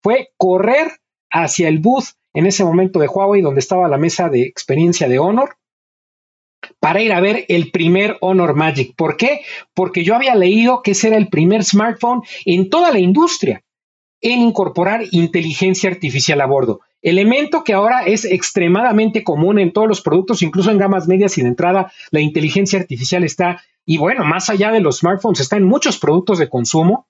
[0.03, 0.93] fue correr
[1.31, 5.19] hacia el booth en ese momento de Huawei, donde estaba la mesa de experiencia de
[5.19, 5.57] Honor,
[6.81, 8.95] para ir a ver el primer Honor Magic.
[8.97, 9.43] ¿Por qué?
[9.75, 13.63] Porque yo había leído que ese era el primer smartphone en toda la industria
[14.21, 16.81] en incorporar inteligencia artificial a bordo.
[17.05, 21.43] Elemento que ahora es extremadamente común en todos los productos, incluso en gamas medias y
[21.43, 25.65] de entrada, la inteligencia artificial está y bueno, más allá de los smartphones, está en
[25.65, 27.07] muchos productos de consumo.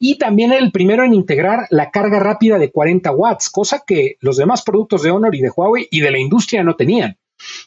[0.00, 4.36] Y también el primero en integrar la carga rápida de 40 watts, cosa que los
[4.36, 7.16] demás productos de Honor y de Huawei y de la industria no tenían.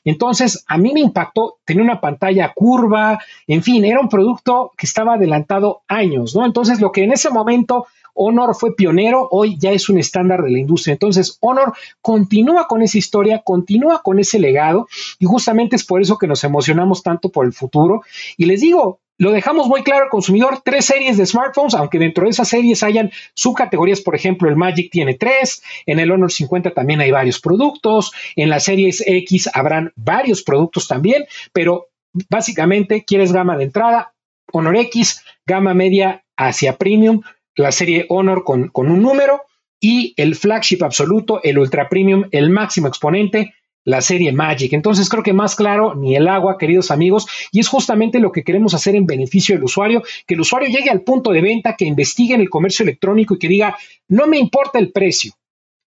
[0.04, 4.86] Entonces, a mí me impactó, tenía una pantalla curva, en fin, era un producto que
[4.86, 6.46] estaba adelantado años, ¿no?
[6.46, 10.52] Entonces, lo que en ese momento Honor fue pionero, hoy ya es un estándar de
[10.52, 10.94] la industria.
[10.94, 14.88] Entonces, Honor continúa con esa historia, continúa con ese legado
[15.20, 18.02] y justamente es por eso que nos emocionamos tanto por el futuro.
[18.38, 22.24] Y les digo, lo dejamos muy claro al consumidor, tres series de smartphones, aunque dentro
[22.24, 26.74] de esas series hayan subcategorías, por ejemplo, el Magic tiene tres, en el Honor 50
[26.74, 31.90] también hay varios productos, en la series X habrán varios productos también, pero
[32.30, 34.14] básicamente quieres gama de entrada,
[34.54, 37.22] Honor X, gama media hacia premium,
[37.56, 39.42] la serie Honor con, con un número
[39.80, 44.74] y el flagship absoluto, el ultra premium, el máximo exponente, la serie Magic.
[44.74, 48.44] Entonces creo que más claro ni el agua, queridos amigos, y es justamente lo que
[48.44, 51.86] queremos hacer en beneficio del usuario, que el usuario llegue al punto de venta, que
[51.86, 53.76] investigue en el comercio electrónico y que diga,
[54.08, 55.34] no me importa el precio,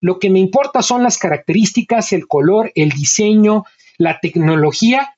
[0.01, 3.63] lo que me importa son las características, el color, el diseño,
[3.97, 5.14] la tecnología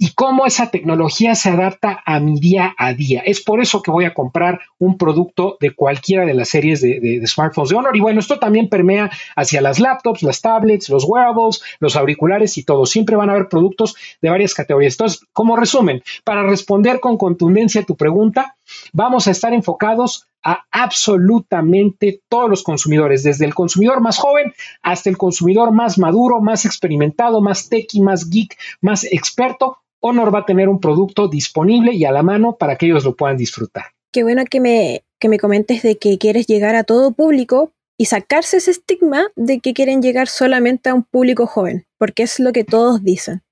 [0.00, 3.20] y cómo esa tecnología se adapta a mi día a día.
[3.26, 7.20] Es por eso que voy a comprar un producto de cualquiera de las series de,
[7.26, 7.96] smartphones de Honor.
[7.96, 12.62] Y bueno, esto también permea hacia las laptops, las tablets, los wearables, los auriculares y
[12.62, 12.86] todo.
[12.86, 14.94] Siempre van a haber productos de varias categorías.
[14.94, 18.56] Entonces, como resumen, para responder con contundencia a tu pregunta,
[18.92, 25.10] vamos a estar enfocados a absolutamente todos los consumidores, desde el consumidor más joven hasta
[25.10, 30.46] el consumidor más maduro, más experimentado, más techy, más geek, más experto Honor va a
[30.46, 33.84] tener un producto disponible y a la mano para que ellos lo puedan disfrutar.
[34.12, 38.06] Qué bueno que me, que me comentes de que quieres llegar a todo público y
[38.06, 42.52] sacarse ese estigma de que quieren llegar solamente a un público joven, porque es lo
[42.52, 43.42] que todos dicen.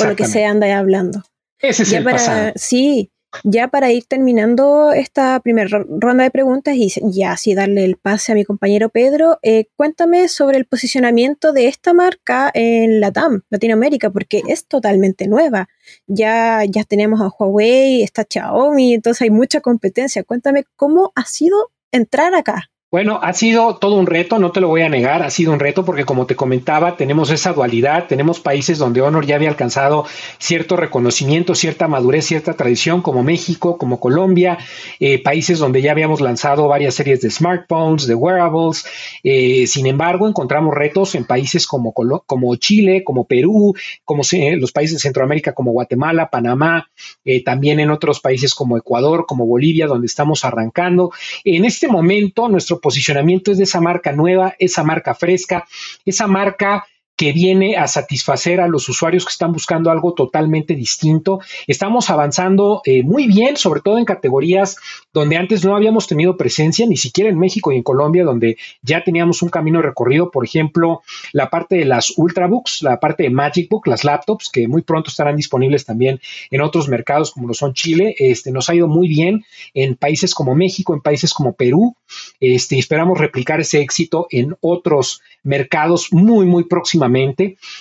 [0.00, 1.22] O lo que se anda hablando.
[1.60, 2.52] Ese es el pasado.
[2.56, 3.10] Sí,
[3.44, 8.32] ya para ir terminando esta primera ronda de preguntas y ya así darle el pase
[8.32, 14.10] a mi compañero Pedro, eh, cuéntame sobre el posicionamiento de esta marca en Latam, Latinoamérica,
[14.10, 15.68] porque es totalmente nueva.
[16.06, 20.24] Ya, ya tenemos a Huawei, está Xiaomi, entonces hay mucha competencia.
[20.24, 22.71] Cuéntame cómo ha sido entrar acá.
[22.92, 25.60] Bueno, ha sido todo un reto, no te lo voy a negar, ha sido un
[25.60, 30.04] reto porque como te comentaba, tenemos esa dualidad, tenemos países donde Honor ya había alcanzado
[30.38, 34.58] cierto reconocimiento, cierta madurez, cierta tradición, como México, como Colombia,
[35.00, 38.84] eh, países donde ya habíamos lanzado varias series de smartphones, de wearables.
[39.24, 43.74] Eh, sin embargo, encontramos retos en países como, como Chile, como Perú,
[44.04, 44.22] como
[44.58, 46.90] los países de Centroamérica como Guatemala, Panamá,
[47.24, 51.10] eh, también en otros países como Ecuador, como Bolivia, donde estamos arrancando.
[51.42, 55.66] En este momento, nuestro posicionamiento es de esa marca nueva, esa marca fresca,
[56.04, 56.86] esa marca
[57.16, 61.40] que viene a satisfacer a los usuarios que están buscando algo totalmente distinto.
[61.66, 64.76] Estamos avanzando eh, muy bien, sobre todo en categorías
[65.12, 69.04] donde antes no habíamos tenido presencia, ni siquiera en México y en Colombia, donde ya
[69.04, 70.30] teníamos un camino recorrido.
[70.30, 74.66] Por ejemplo, la parte de las Ultrabooks, la parte de Magic Book, las laptops, que
[74.66, 76.20] muy pronto estarán disponibles también
[76.50, 78.14] en otros mercados como lo son Chile.
[78.18, 79.44] Este, nos ha ido muy bien
[79.74, 81.94] en países como México, en países como Perú.
[82.40, 86.64] Este, esperamos replicar ese éxito en otros mercados muy, muy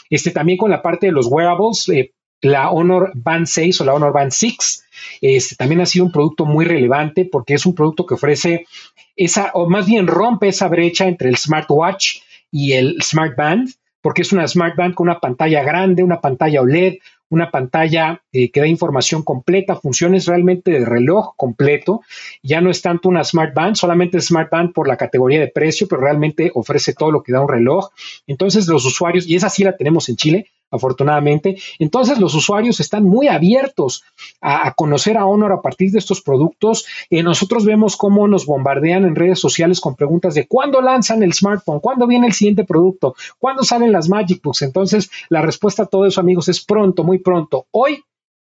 [0.09, 3.93] Este, también con la parte de los wearables, eh, la Honor Band 6 o la
[3.93, 4.85] Honor Band 6.
[5.21, 8.65] Este, también ha sido un producto muy relevante porque es un producto que ofrece
[9.15, 13.69] esa, o más bien rompe esa brecha entre el smartwatch y el smart band,
[14.01, 16.95] porque es una smart band con una pantalla grande, una pantalla OLED,
[17.31, 22.01] una pantalla eh, que da información completa, funciones realmente de reloj completo.
[22.43, 25.87] Ya no es tanto una Smart Band, solamente Smart Band por la categoría de precio,
[25.87, 27.89] pero realmente ofrece todo lo que da un reloj.
[28.27, 31.57] Entonces los usuarios, y esa sí la tenemos en Chile, afortunadamente.
[31.79, 34.03] Entonces los usuarios están muy abiertos
[34.39, 36.85] a, conocer a Honor a partir de estos productos.
[37.09, 41.33] Eh, nosotros vemos cómo nos bombardean en redes sociales con preguntas de cuándo lanzan el
[41.33, 44.61] smartphone, cuándo viene el siguiente producto, cuándo salen las Magic Books.
[44.63, 47.67] Entonces la respuesta a todo eso, amigos, es pronto, muy pronto.
[47.71, 48.03] Hoy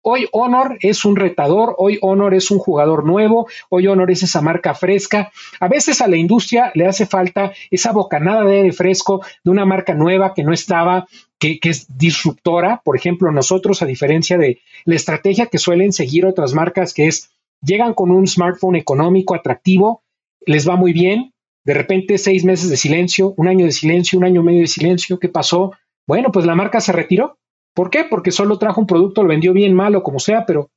[0.06, 4.42] Hoy Honor es un retador, hoy Honor es un jugador nuevo, hoy Honor es esa
[4.42, 5.32] marca fresca.
[5.60, 9.64] A veces a la industria le hace falta esa bocanada de aire fresco de una
[9.64, 11.06] marca nueva que no estaba,
[11.38, 12.82] que, es disruptora.
[12.84, 17.30] Por ejemplo, nosotros, a diferencia de la estrategia que suelen seguir otras marcas, que es
[17.62, 20.02] llegan con un smartphone económico, atractivo,
[20.44, 21.32] les va muy bien,
[21.64, 25.18] de repente seis meses de silencio, un año de silencio, un año medio de silencio,
[25.18, 25.72] ¿qué pasó?
[26.06, 27.38] Bueno, pues la marca se retiró
[27.74, 28.04] ¿Por qué?
[28.04, 30.70] Porque solo trajo un producto, lo vendió bien, mal o como sea, pero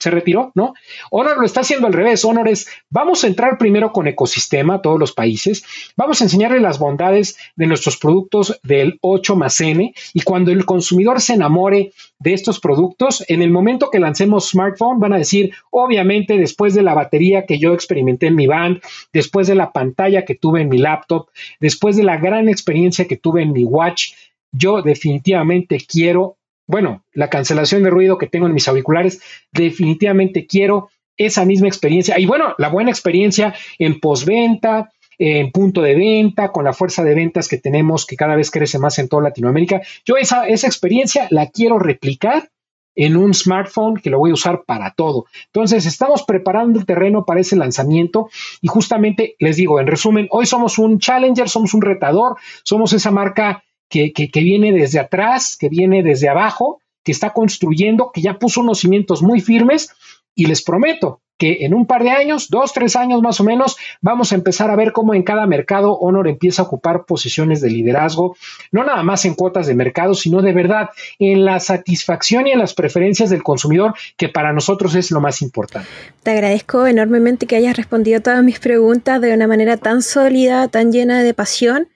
[0.00, 0.72] se retiró, ¿no?
[1.10, 2.24] Honor lo está haciendo al revés.
[2.24, 5.62] Honor es, vamos a entrar primero con ecosistema, todos los países,
[5.94, 10.64] vamos a enseñarle las bondades de nuestros productos del 8 más N y cuando el
[10.64, 15.52] consumidor se enamore de estos productos, en el momento que lancemos smartphone, van a decir,
[15.70, 18.80] obviamente, después de la batería que yo experimenté en mi band,
[19.12, 21.28] después de la pantalla que tuve en mi laptop,
[21.60, 24.12] después de la gran experiencia que tuve en mi watch,
[24.52, 26.36] yo definitivamente quiero,
[26.66, 29.20] bueno, la cancelación de ruido que tengo en mis auriculares,
[29.52, 32.18] definitivamente quiero esa misma experiencia.
[32.18, 37.14] Y bueno, la buena experiencia en postventa, en punto de venta, con la fuerza de
[37.14, 39.82] ventas que tenemos, que cada vez crece más en toda Latinoamérica.
[40.06, 42.48] Yo esa, esa experiencia la quiero replicar
[42.94, 45.26] en un smartphone que lo voy a usar para todo.
[45.46, 50.46] Entonces, estamos preparando el terreno para ese lanzamiento y justamente les digo, en resumen, hoy
[50.46, 56.02] somos un challenger, somos un retador, somos esa marca que, viene desde atrás, que viene
[56.02, 59.90] desde abajo, que está construyendo, que ya puso unos cimientos muy firmes
[60.34, 63.78] y les prometo que en un par de años, dos, tres años más o menos,
[64.02, 67.70] vamos a empezar a ver cómo en cada mercado Honor empieza a ocupar posiciones de
[67.70, 68.36] liderazgo,
[68.70, 72.58] no nada más en cuotas de mercado, sino de verdad en la satisfacción y en
[72.58, 75.88] las preferencias del consumidor, que para nosotros es lo más importante.
[76.22, 80.92] Te agradezco enormemente que hayas respondido todas mis preguntas de una manera tan sólida, tan
[80.92, 81.88] llena de pasión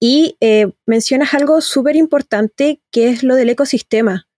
[0.00, 4.28] y eh, mencionas algo súper importante que es lo del ecosistema,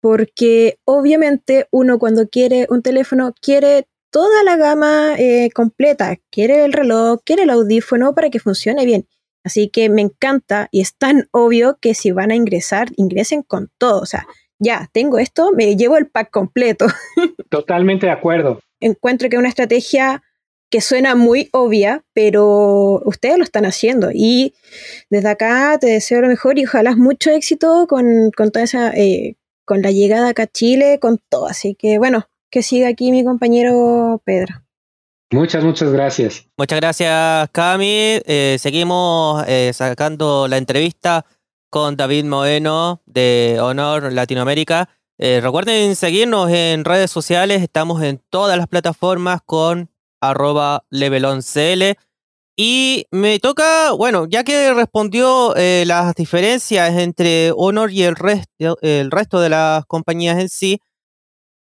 [0.00, 6.72] porque obviamente uno cuando quiere un teléfono quiere toda la gama eh, completa, quiere el
[6.72, 9.06] reloj, quiere el audífono para que funcione bien.
[9.44, 13.70] Así que me encanta y es tan obvio que si van a ingresar, ingresen con
[13.78, 14.00] todo.
[14.00, 14.26] O sea,
[14.58, 16.86] ya, tengo esto, me llevo el pack completo.
[17.50, 18.60] Totalmente de acuerdo.
[18.80, 20.22] Encuentro que una estrategia
[20.70, 24.10] que suena muy obvia, pero ustedes lo están haciendo.
[24.12, 24.54] Y
[25.10, 29.82] desde acá te deseo lo mejor y ojalá mucho éxito con, toda esa, eh, con
[29.82, 31.46] la llegada acá a Chile, con todo.
[31.46, 34.54] Así que bueno, que siga aquí mi compañero Pedro.
[35.30, 36.46] Muchas, muchas gracias.
[36.56, 38.20] Muchas gracias, Cami.
[38.24, 41.26] Eh, seguimos eh, sacando la entrevista
[41.70, 44.88] con David Moeno de Honor Latinoamérica.
[45.18, 51.96] recuerden seguirnos en redes sociales, estamos en todas las plataformas con arroba leveloncl.
[52.56, 58.76] Y me toca, bueno, ya que respondió eh, las diferencias entre Honor y el resto,
[58.82, 60.80] el resto de las compañías en sí,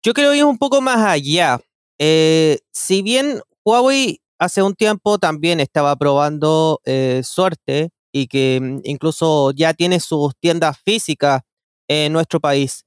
[0.03, 1.59] yo creo ir un poco más allá.
[1.99, 8.81] Eh, si bien Huawei hace un tiempo también estaba probando eh, suerte y que mm,
[8.85, 11.41] incluso ya tiene sus tiendas físicas
[11.87, 12.85] en nuestro país,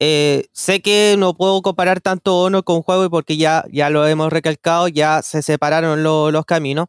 [0.00, 4.32] eh, sé que no puedo comparar tanto Honor con Huawei porque ya, ya lo hemos
[4.32, 6.86] recalcado, ya se separaron los caminos.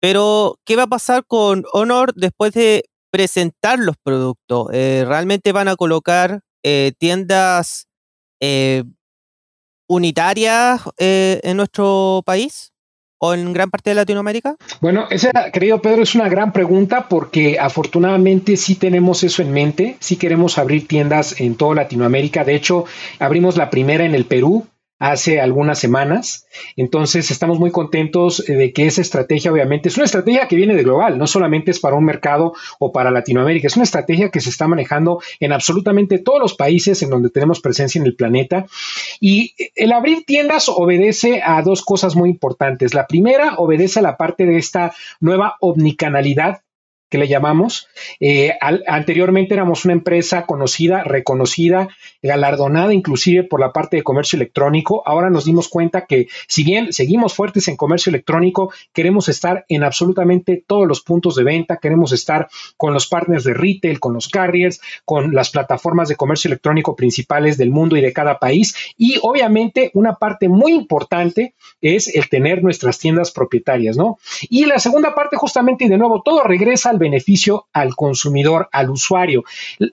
[0.00, 4.68] Pero, ¿qué va a pasar con Honor después de presentar los productos?
[4.72, 7.86] Eh, ¿Realmente van a colocar eh, tiendas
[9.88, 12.72] unitarias en nuestro país?
[13.20, 14.56] O en gran parte de Latinoamérica?
[14.80, 19.96] Bueno, esa, querido Pedro, es una gran pregunta porque afortunadamente sí tenemos eso en mente,
[20.00, 22.44] sí queremos abrir tiendas en toda Latinoamérica.
[22.44, 22.86] De hecho,
[23.18, 24.66] abrimos la primera en el Perú
[25.00, 26.46] hace algunas semanas.
[26.76, 30.76] Entonces, estamos muy contentos eh, de que esa estrategia, obviamente, es una estrategia que viene
[30.76, 34.40] de global, no solamente es para un mercado o para Latinoamérica, es una estrategia que
[34.40, 38.66] se está manejando en absolutamente todos los países en donde tenemos presencia en el planeta.
[39.20, 42.94] Y el abrir tiendas obedece a dos cosas muy importantes.
[42.94, 46.60] La primera obedece a la parte de esta nueva omnicanalidad
[47.10, 47.88] que le llamamos.
[48.20, 48.52] Eh,
[48.86, 51.88] anteriormente éramos una empresa conocida, reconocida,
[52.22, 55.02] galardonada inclusive por la parte de comercio electrónico.
[55.04, 59.82] Ahora nos dimos cuenta que si bien seguimos fuertes en comercio electrónico, queremos estar en
[59.82, 64.28] absolutamente todos los puntos de venta, queremos estar con los partners de retail, con los
[64.28, 68.74] carriers, con las plataformas de comercio electrónico principales del mundo y de cada país.
[68.96, 74.18] Y obviamente una parte muy importante es el tener nuestras tiendas propietarias, ¿no?
[74.48, 78.90] Y la segunda parte justamente, y de nuevo, todo regresa al beneficio al consumidor, al
[78.90, 79.42] usuario.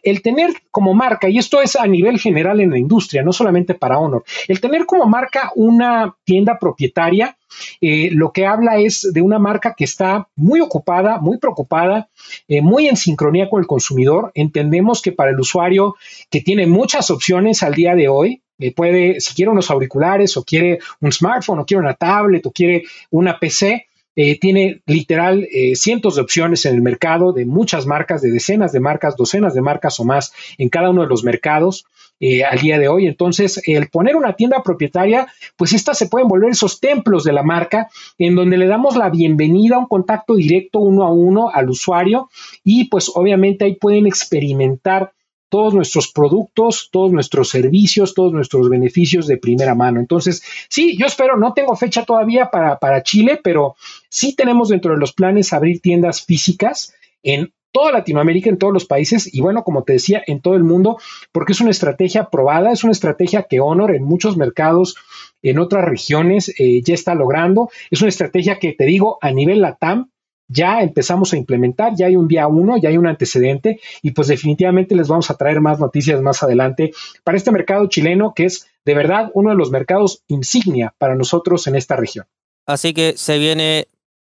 [0.03, 3.73] El tener como marca, y esto es a nivel general en la industria, no solamente
[3.73, 7.35] para Honor, el tener como marca una tienda propietaria,
[7.81, 12.09] eh, lo que habla es de una marca que está muy ocupada, muy preocupada,
[12.47, 14.31] eh, muy en sincronía con el consumidor.
[14.35, 15.95] Entendemos que para el usuario
[16.29, 20.43] que tiene muchas opciones al día de hoy, eh, puede, si quiere unos auriculares o
[20.43, 23.86] quiere un smartphone o quiere una tablet o quiere una PC,
[24.19, 28.71] eh, tiene literal eh, cientos de opciones en el mercado de muchas marcas, de decenas
[28.71, 31.85] de marcas, docenas de marcas o más en cada uno de los mercados.
[32.19, 33.05] Eh, al día de hoy.
[33.05, 37.43] Entonces, el poner una tienda propietaria, pues estas se pueden volver esos templos de la
[37.43, 42.31] marca en donde le damos la bienvenida, un contacto directo uno a uno al usuario
[42.63, 45.11] y pues obviamente ahí pueden experimentar
[45.49, 49.99] todos nuestros productos, todos nuestros servicios, todos nuestros beneficios de primera mano.
[49.99, 53.75] Entonces, sí, yo espero, no tengo fecha todavía para, para Chile, pero
[54.09, 56.93] sí tenemos dentro de los planes abrir tiendas físicas
[57.23, 60.63] en toda Latinoamérica, en todos los países y bueno, como te decía, en todo el
[60.63, 60.97] mundo,
[61.31, 64.95] porque es una estrategia probada, es una estrategia que Honor en muchos mercados,
[65.43, 67.69] en otras regiones, eh, ya está logrando.
[67.91, 70.09] Es una estrategia que te digo, a nivel LATAM,
[70.47, 74.27] ya empezamos a implementar, ya hay un día uno, ya hay un antecedente y pues
[74.27, 76.91] definitivamente les vamos a traer más noticias más adelante
[77.23, 81.67] para este mercado chileno que es de verdad uno de los mercados insignia para nosotros
[81.67, 82.25] en esta región.
[82.65, 83.87] Así que se viene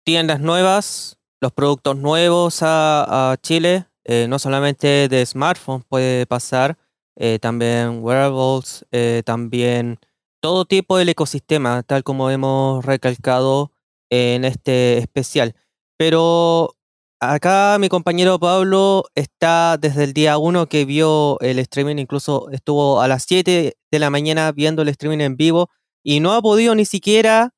[0.05, 6.77] tiendas nuevas, los productos nuevos a, Chile, eh, no solamente de smartphones puede pasar,
[7.17, 9.99] eh, también wearables, eh, también
[10.41, 13.71] todo tipo del ecosistema, tal como hemos recalcado
[14.11, 15.55] en este especial.
[16.05, 16.75] Pero
[17.21, 23.01] acá mi compañero Pablo está desde el día 1 que vio el streaming, incluso estuvo
[23.01, 25.71] a las 7 de la mañana viendo el streaming en vivo
[26.03, 27.51] y no ha podido ni siquiera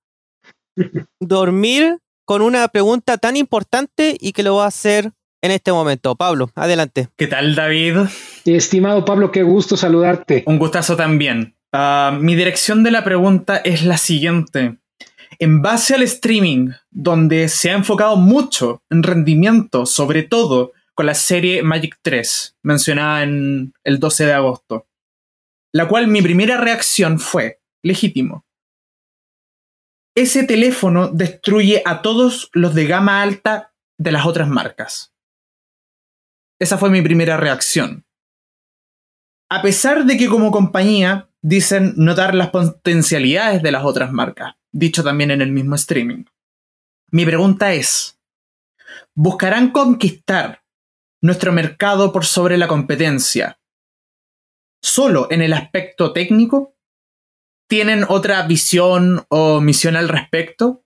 [1.20, 6.14] dormir con una pregunta tan importante y que lo va a hacer en este momento.
[6.14, 7.08] Pablo, adelante.
[7.16, 7.96] ¿Qué tal, David?
[8.44, 10.44] Estimado Pablo, qué gusto saludarte.
[10.46, 11.56] Un gustazo también.
[11.72, 14.76] Ah, mi dirección de la pregunta es la siguiente
[15.38, 21.14] en base al streaming, donde se ha enfocado mucho en rendimiento, sobre todo con la
[21.14, 24.86] serie Magic 3, mencionada en el 12 de agosto,
[25.72, 28.46] la cual mi primera reacción fue, legítimo,
[30.16, 35.12] ese teléfono destruye a todos los de gama alta de las otras marcas.
[36.60, 38.06] Esa fue mi primera reacción.
[39.50, 45.04] A pesar de que como compañía dicen notar las potencialidades de las otras marcas dicho
[45.04, 46.24] también en el mismo streaming.
[47.10, 48.20] Mi pregunta es,
[49.14, 50.64] ¿buscarán conquistar
[51.22, 53.60] nuestro mercado por sobre la competencia
[54.82, 56.76] solo en el aspecto técnico?
[57.68, 60.84] ¿Tienen otra visión o misión al respecto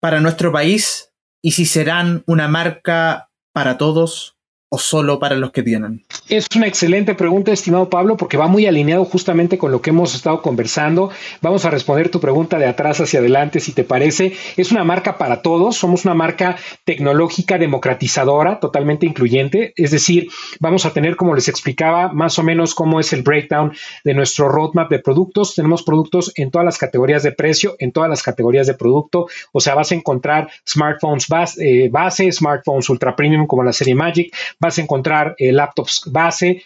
[0.00, 1.12] para nuestro país?
[1.42, 4.38] ¿Y si serán una marca para todos
[4.74, 6.02] o solo para los que tienen?
[6.30, 10.14] Es una excelente pregunta, estimado Pablo, porque va muy alineado justamente con lo que hemos
[10.14, 11.10] estado conversando.
[11.42, 14.32] Vamos a responder tu pregunta de atrás hacia adelante, si te parece.
[14.56, 16.56] Es una marca para todos, somos una marca
[16.86, 19.74] tecnológica democratizadora, totalmente incluyente.
[19.76, 23.74] Es decir, vamos a tener, como les explicaba, más o menos cómo es el breakdown
[24.04, 25.54] de nuestro roadmap de productos.
[25.54, 29.26] Tenemos productos en todas las categorías de precio, en todas las categorías de producto.
[29.52, 33.94] O sea, vas a encontrar smartphones base, eh, base smartphones ultra premium como la serie
[33.94, 36.62] Magic, vas a encontrar eh, laptops base,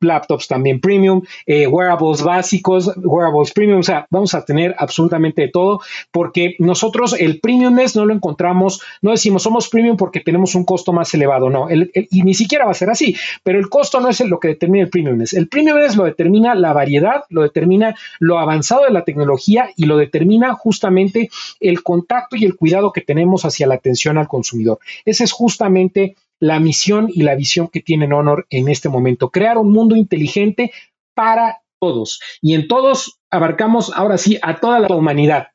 [0.00, 5.48] laptops también premium, eh, wearables básicos, wearables premium, o sea, vamos a tener absolutamente de
[5.48, 5.80] todo,
[6.10, 10.92] porque nosotros el premiumness no lo encontramos, no decimos somos premium porque tenemos un costo
[10.92, 14.20] más elevado, no, y ni siquiera va a ser así, pero el costo no es
[14.20, 18.84] lo que determina el premiumness, el premiumness lo determina la variedad, lo determina lo avanzado
[18.84, 21.30] de la tecnología y lo determina justamente
[21.60, 24.78] el contacto y el cuidado que tenemos hacia la atención al consumidor.
[25.04, 29.58] Ese es justamente la misión y la visión que tienen Honor en este momento, crear
[29.58, 30.72] un mundo inteligente
[31.14, 32.20] para todos.
[32.40, 35.48] Y en todos abarcamos ahora sí a toda la humanidad.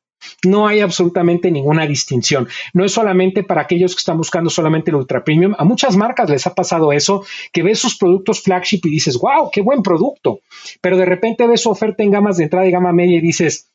[0.46, 2.48] No hay absolutamente ninguna distinción.
[2.74, 5.56] No es solamente para aquellos que están buscando solamente el ultra premium.
[5.58, 9.50] A muchas marcas les ha pasado eso, que ves sus productos flagship y dices, wow,
[9.52, 10.42] qué buen producto.
[10.80, 13.71] Pero de repente ves su oferta en gamas de entrada y gama media y dices,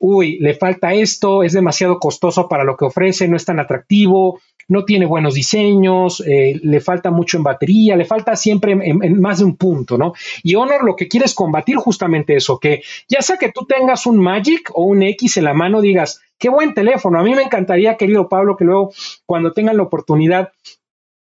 [0.00, 4.40] uy, le falta esto, es demasiado costoso para lo que ofrece, no es tan atractivo,
[4.66, 9.38] no tiene buenos diseños, eh, le falta mucho en batería, le falta siempre en, más
[9.38, 10.14] de un punto, ¿no?
[10.42, 14.06] Y Honor lo que quiere es combatir justamente eso, que ya sea que tú tengas
[14.06, 17.42] un Magic o un X en la mano, digas, qué buen teléfono, a mí me
[17.42, 18.92] encantaría, querido Pablo, que luego
[19.26, 20.50] cuando tengan la oportunidad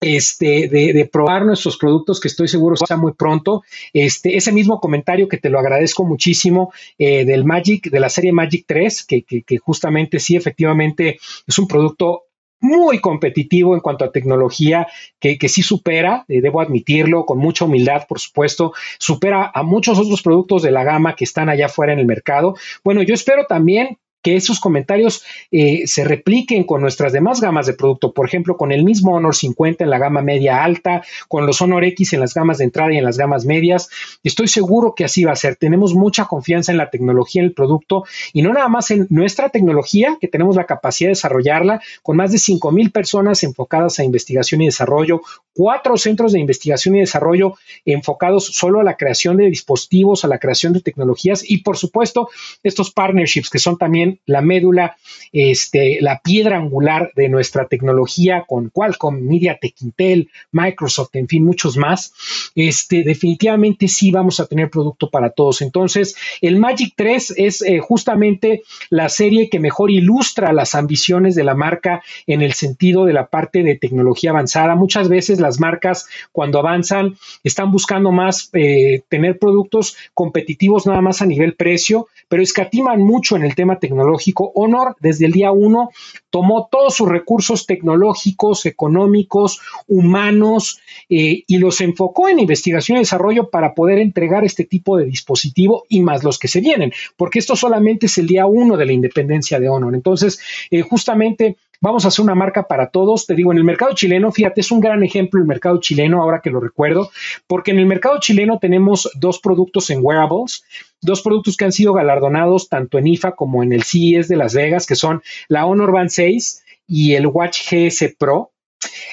[0.00, 3.62] este, de, probar nuestros productos, que estoy seguro sea muy pronto.
[3.92, 8.32] Este, ese mismo comentario que te lo agradezco muchísimo eh, del Magic, de la serie
[8.32, 12.24] Magic 3, que, que, justamente sí, efectivamente es un producto
[12.62, 14.86] muy competitivo en cuanto a tecnología,
[15.18, 19.98] que, que sí supera, eh, debo admitirlo, con mucha humildad, por supuesto, supera a muchos
[19.98, 22.54] otros productos de la gama que están allá afuera en el mercado.
[22.84, 27.72] Bueno, yo espero también que esos comentarios eh, se repliquen con nuestras demás gamas de
[27.72, 31.60] producto, por ejemplo, con el mismo Honor 50 en la gama media alta, con los
[31.62, 33.88] Honor X en las gamas de entrada y en las gamas medias.
[34.22, 35.56] Estoy seguro que así va a ser.
[35.56, 39.48] Tenemos mucha confianza en la tecnología, en el producto y no nada más en nuestra
[39.48, 44.04] tecnología, que tenemos la capacidad de desarrollarla con más de 5 mil personas enfocadas a
[44.04, 45.22] investigación y desarrollo,
[45.54, 47.54] cuatro centros de investigación y desarrollo
[47.84, 52.28] enfocados solo a la creación de dispositivos, a la creación de tecnologías y, por supuesto,
[52.62, 54.96] estos partnerships que son también la médula,
[55.32, 61.76] este, la piedra angular de nuestra tecnología con Qualcomm, MediaTek, Intel, Microsoft, en fin, muchos
[61.76, 62.12] más,
[62.54, 65.62] este, definitivamente sí vamos a tener producto para todos.
[65.62, 71.44] Entonces, el Magic 3 es eh, justamente la serie que mejor ilustra las ambiciones de
[71.44, 74.74] la marca en el sentido de la parte de tecnología avanzada.
[74.74, 81.22] Muchas veces las marcas cuando avanzan están buscando más eh, tener productos competitivos nada más
[81.22, 84.52] a nivel precio, pero escatiman mucho en el tema tecnológico tecnológico.
[84.54, 85.90] Honor desde el día uno
[86.30, 93.50] tomó todos sus recursos tecnológicos, económicos, humanos eh, y los enfocó en investigación y desarrollo
[93.50, 97.56] para poder entregar este tipo de dispositivo y más los que se vienen, porque esto
[97.56, 99.94] solamente es el día uno de la independencia de Honor.
[99.94, 100.40] Entonces,
[100.70, 103.26] eh, justamente vamos a hacer una marca para todos.
[103.26, 106.40] Te digo, en el mercado chileno, fíjate, es un gran ejemplo el mercado chileno, ahora
[106.42, 107.10] que lo recuerdo,
[107.46, 110.64] porque en el mercado chileno tenemos dos productos en wearables,
[111.00, 114.54] dos productos que han sido galardonados tanto en IFA como en el CES de Las
[114.54, 118.52] Vegas, que son la Honor Band 6 y el Watch GS Pro.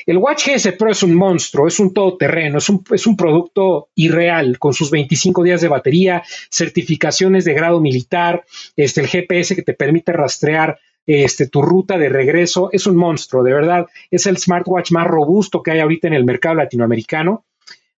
[0.05, 3.89] El Watch GS Pro es un monstruo, es un todoterreno, es un, es un producto
[3.95, 8.45] irreal, con sus 25 días de batería, certificaciones de grado militar,
[8.77, 12.69] este, el GPS que te permite rastrear este, tu ruta de regreso.
[12.71, 13.87] Es un monstruo, de verdad.
[14.11, 17.45] Es el smartwatch más robusto que hay ahorita en el mercado latinoamericano.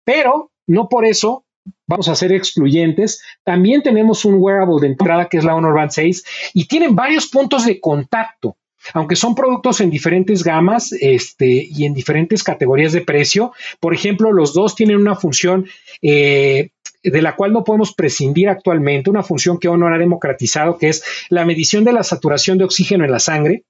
[0.04, 1.44] Pero no por eso
[1.86, 3.22] vamos a ser excluyentes.
[3.42, 7.26] También tenemos un wearable de entrada que es la Honor Band 6 y tienen varios
[7.26, 8.56] puntos de contacto.
[8.94, 14.32] Aunque son productos en diferentes gamas este, y en diferentes categorías de precio, por ejemplo,
[14.32, 15.66] los dos tienen una función
[16.00, 16.70] eh,
[17.10, 21.02] de la cual no podemos prescindir actualmente, una función que Honor ha democratizado, que es
[21.28, 23.64] la medición de la saturación de oxígeno en la sangre.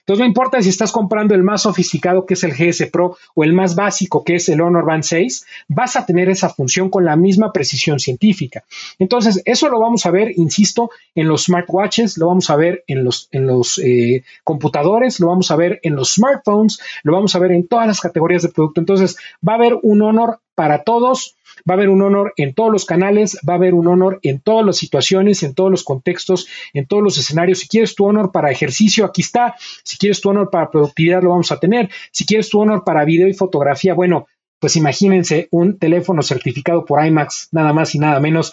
[0.00, 3.42] Entonces no importa si estás comprando el más sofisticado que es el GS Pro o
[3.42, 7.06] el más básico que es el Honor Band 6, vas a tener esa función con
[7.06, 8.64] la misma precisión científica.
[8.98, 13.02] Entonces eso lo vamos a ver, insisto, en los smartwatches, lo vamos a ver en
[13.02, 17.38] los, en los eh, computadores, lo vamos a ver en los smartphones, lo vamos a
[17.38, 18.80] ver en todas las categorías de producto.
[18.82, 19.16] Entonces
[19.46, 21.36] va a haber un Honor para todos
[21.68, 24.40] Va a haber un honor en todos los canales, va a haber un honor en
[24.40, 27.60] todas las situaciones, en todos los contextos, en todos los escenarios.
[27.60, 29.54] Si quieres tu honor para ejercicio, aquí está.
[29.82, 31.90] Si quieres tu honor para productividad, lo vamos a tener.
[32.10, 34.26] Si quieres tu honor para video y fotografía, bueno,
[34.58, 38.52] pues imagínense un teléfono certificado por IMAX, nada más y nada menos.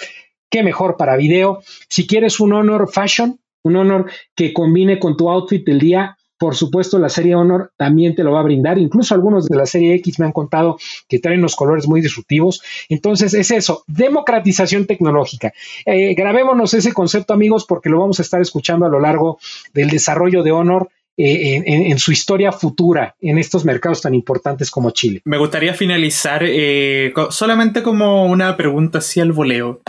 [0.49, 1.61] Qué mejor para video.
[1.89, 6.55] Si quieres un honor fashion, un honor que combine con tu outfit del día, por
[6.55, 8.79] supuesto, la serie Honor también te lo va a brindar.
[8.79, 12.63] Incluso algunos de la serie X me han contado que traen los colores muy disruptivos.
[12.89, 15.53] Entonces, es eso, democratización tecnológica.
[15.85, 19.37] Eh, grabémonos ese concepto, amigos, porque lo vamos a estar escuchando a lo largo
[19.71, 20.89] del desarrollo de Honor.
[21.17, 25.21] Eh, en, su historia futura en estos mercados tan importantes como Chile.
[25.25, 29.81] Me gustaría finalizar eh, solamente como una pregunta así al voleo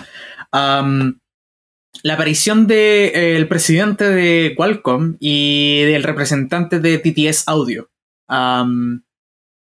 [2.03, 7.91] la aparición del de, eh, presidente de Qualcomm y del representante de TTS Audio.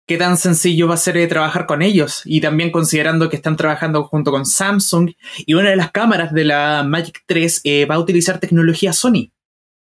[0.09, 2.23] ¿Qué tan sencillo va a ser eh, trabajar con ellos?
[2.25, 5.11] Y también considerando que están trabajando junto con Samsung
[5.45, 9.33] y una de las cámaras de la Magic 3 eh, va a utilizar tecnología Sony.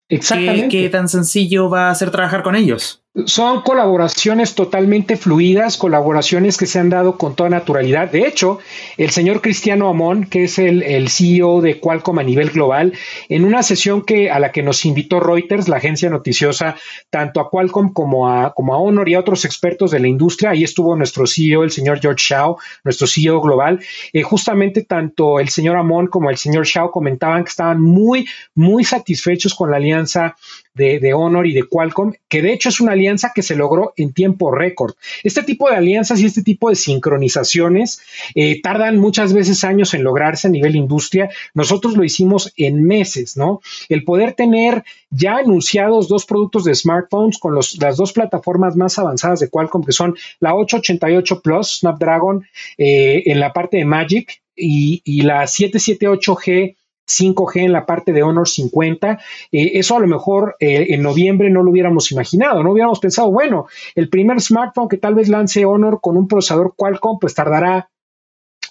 [0.08, 0.68] Exactamente.
[0.68, 3.03] ¿Qué, tan sencillo va a ser trabajar con ellos?
[3.26, 8.10] Son colaboraciones totalmente fluidas, colaboraciones que se han dado con toda naturalidad.
[8.10, 8.58] De hecho,
[8.96, 12.92] el señor Cristiano Amón, que es el, CEO de Qualcomm a nivel global,
[13.28, 16.74] en una sesión que, a la que nos invitó Reuters, la agencia noticiosa,
[17.08, 20.50] tanto a Qualcomm como a, como a Honor y a otros expertos de la industria,
[20.50, 23.78] ahí estuvo nuestro CEO, el señor George Shao, nuestro CEO global.
[24.12, 28.82] Eh, justamente tanto el señor Amón como el señor Shao comentaban que estaban muy, muy
[28.82, 30.34] satisfechos con la alianza
[30.74, 34.12] de, Honor y de Qualcomm, que de hecho es una alianza que se logró en
[34.12, 34.94] tiempo récord.
[35.22, 38.00] Este tipo de alianzas y este tipo de sincronizaciones
[38.34, 41.30] eh, tardan muchas veces años en lograrse a nivel industria.
[41.54, 43.60] Nosotros lo hicimos en meses, ¿no?
[43.88, 49.40] El poder tener ya anunciados dos productos de smartphones con las dos plataformas más avanzadas
[49.40, 52.44] de Qualcomm, que son la 888 Plus Snapdragon
[52.78, 58.22] eh, en la parte de Magic y, y la 778G 5G en la parte de
[58.22, 59.18] Honor 50.
[59.52, 63.30] Eh, eso a lo mejor eh, en noviembre no lo hubiéramos imaginado, no hubiéramos pensado,
[63.30, 67.88] bueno, el primer smartphone que tal vez lance Honor con un procesador Qualcomm, pues tardará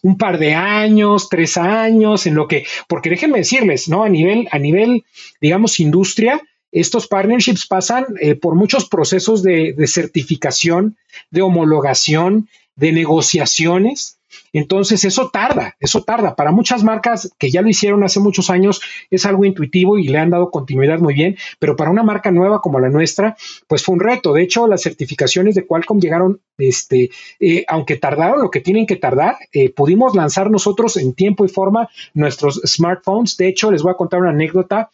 [0.01, 4.03] un par de años, tres años, en lo que, porque déjenme decirles, ¿no?
[4.03, 5.05] A nivel, a nivel,
[5.39, 6.41] digamos, industria,
[6.73, 10.97] estos partnerships pasan eh, por muchos procesos de, de certificación,
[11.29, 14.17] de homologación, de negociaciones.
[14.53, 16.35] Entonces, eso tarda, eso tarda.
[16.35, 20.19] Para muchas marcas que ya lo hicieron hace muchos años, es algo intuitivo y le
[20.19, 23.35] han dado continuidad muy bien, pero para una marca nueva como la nuestra,
[23.67, 24.33] pues fue un reto.
[24.33, 27.09] De hecho, las certificaciones de Qualcomm llegaron, este,
[27.39, 31.49] eh, aunque tardaron lo que tienen que tardar, eh, pudimos lanzar nosotros en tiempo y
[31.49, 33.37] forma nuestros smartphones.
[33.37, 34.89] De hecho, les voy a contar una anécdota.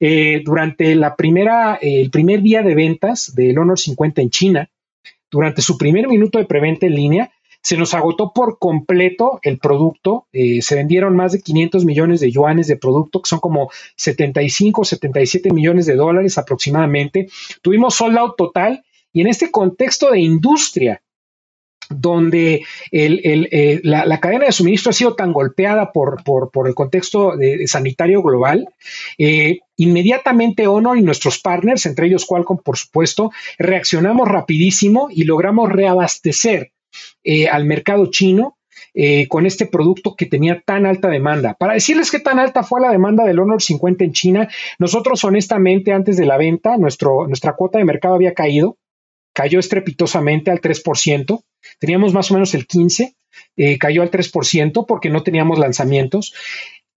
[0.00, 4.70] Eh, durante la primera, el primer día de ventas del Honor 50 en China,
[5.30, 7.32] durante su primer minuto de preventa en línea,
[7.62, 10.26] se nos agotó por completo el producto.
[10.32, 14.84] Eh, se vendieron más de 500 millones de yuanes de producto, que son como 75,
[14.84, 17.28] 77 millones de dólares aproximadamente.
[17.62, 21.02] Tuvimos sold out total y en este contexto de industria,
[21.88, 27.34] donde eh, la, cadena de suministro ha sido tan golpeada por, por, el contexto
[27.66, 28.68] sanitario global,
[29.18, 35.70] eh, inmediatamente Honor y nuestros partners, entre ellos Qualcomm, por supuesto, reaccionamos rapidísimo y logramos
[35.70, 36.71] reabastecer
[37.24, 38.58] eh, al mercado chino
[38.94, 41.54] eh, con este producto que tenía tan alta demanda.
[41.54, 45.92] Para decirles qué tan alta fue la demanda del Honor 50 en China, nosotros honestamente
[45.92, 48.76] antes de la venta, nuestro, nuestra cuota de mercado había caído,
[49.32, 51.42] cayó estrepitosamente al 3%,
[51.78, 53.14] teníamos más o menos el 15%,
[53.56, 56.34] eh, cayó al 3% porque no teníamos lanzamientos.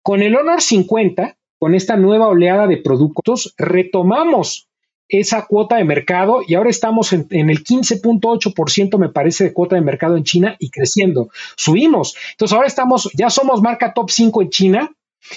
[0.03, 4.69] Con el Honor 50, con esta nueva oleada de productos, retomamos
[5.09, 9.83] esa cuota de mercado y ahora estamos en, el 15.8% me parece de cuota de
[9.83, 11.29] mercado en China y creciendo.
[11.57, 12.17] Subimos.
[12.33, 14.91] Entonces ahora estamos, ya somos marca top 5 en China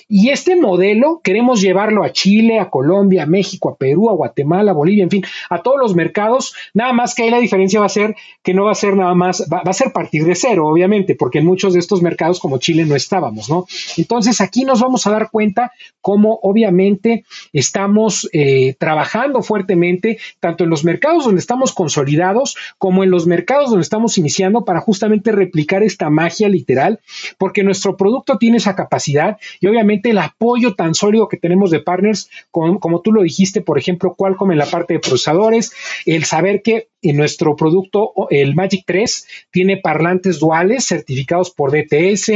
[0.07, 4.71] y este modelo queremos llevarlo a Chile, a Colombia, a México, a Perú, a Guatemala,
[4.71, 6.53] a Bolivia, en fin, a todos los mercados.
[6.73, 9.13] Nada más que ahí la diferencia va a ser que no va a ser nada
[9.13, 12.57] más, va, a ser partir de cero, obviamente, porque en muchos de estos mercados como
[12.57, 13.65] Chile no estábamos, ¿no?
[13.97, 15.71] Entonces aquí nos vamos a dar cuenta
[16.01, 23.11] cómo obviamente estamos eh, trabajando fuertemente, tanto en los mercados donde estamos consolidados como en
[23.11, 26.99] los mercados donde estamos iniciando para justamente replicar esta magia literal,
[27.37, 31.69] porque nuestro producto tiene esa capacidad y obviamente obviamente el apoyo tan sólido que tenemos
[31.69, 35.71] de partners, como tú lo dijiste, por ejemplo, Qualcomm en la parte de procesadores,
[36.05, 42.31] el saber que en nuestro producto, el Magic 3, tiene parlantes duales certificados por DTS,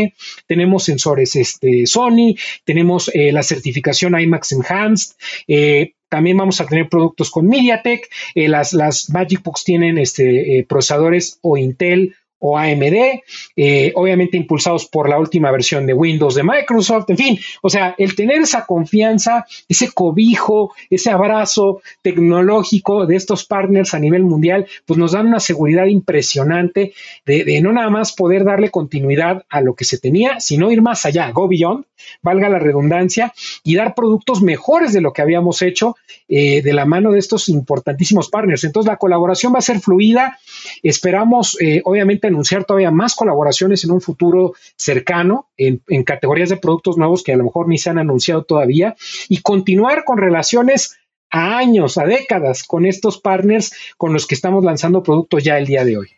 [0.46, 5.16] tenemos sensores este, Sony, tenemos eh, la certificación IMAX Enhanced,
[5.48, 8.10] eh, también vamos a tener productos con MediaTek.
[8.36, 13.22] Eh, las, las Magic Books tienen este, procesadores o Intel o AMD,
[13.56, 17.96] eh, obviamente impulsados por la última versión de Windows de Microsoft, en fin, o sea,
[17.98, 24.66] el tener esa confianza, ese cobijo, ese abrazo tecnológico de estos partners a nivel mundial,
[24.86, 26.94] pues nos dan una seguridad impresionante
[27.26, 31.06] de, no nada más poder darle continuidad a lo que se tenía, sino ir más
[31.06, 31.86] allá, go beyond,
[32.24, 33.34] valga la redundancia,
[33.64, 35.96] y dar productos mejores de lo que habíamos hecho
[36.28, 38.64] eh, de la mano de estos importantísimos partners.
[38.64, 40.40] Entonces la colaboración va a ser fluida,
[40.82, 46.98] esperamos eh, obviamente anunciar todavía más colaboraciones en un futuro cercano en, categorías de productos
[46.98, 48.96] nuevos que a lo mejor ni se han anunciado todavía
[49.30, 50.98] y continuar con relaciones
[51.30, 55.66] a años, a décadas con estos partners con los que estamos lanzando productos ya el
[55.66, 56.10] día de hoy.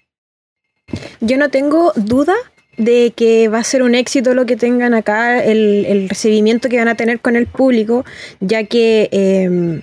[1.22, 2.34] Yo no tengo duda
[2.78, 6.88] de que va a ser un éxito lo que tengan acá, el, recibimiento que van
[6.88, 8.04] a tener con el público,
[8.40, 9.82] ya que em,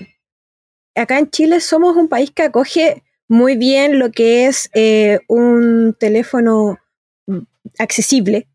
[0.95, 5.97] acá en Chile somos un país que acoge muy bien lo que es eh, un
[5.99, 6.79] teléfono
[7.79, 8.49] accesible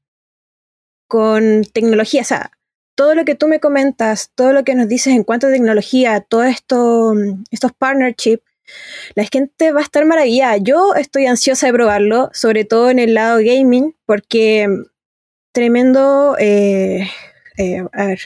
[1.07, 2.21] con tecnología.
[2.21, 2.51] O sea,
[2.93, 6.19] todo lo que tú me comentas, todo lo que nos dices en cuanto a tecnología,
[6.21, 7.13] todos esto,
[7.51, 8.43] estos partnerships
[9.15, 10.57] la gente va a estar maravillada.
[10.57, 14.67] Yo estoy ansiosa de probarlo, sobre todo en el lado gaming, porque
[15.51, 17.07] tremendo, eh,
[17.57, 18.19] eh, a ver,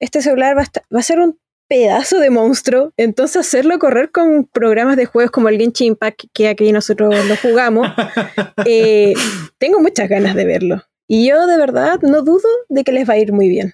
[0.00, 1.38] este celular va a, ser un
[1.72, 6.48] pedazo de monstruo, entonces hacerlo correr con programas de juegos como el Genshin Impact, que
[6.48, 7.88] aquí nosotros lo jugamos,
[8.66, 9.14] eh,
[9.56, 10.82] tengo muchas ganas de verlo.
[11.08, 13.72] Y yo de verdad no dudo de que les va a ir muy bien.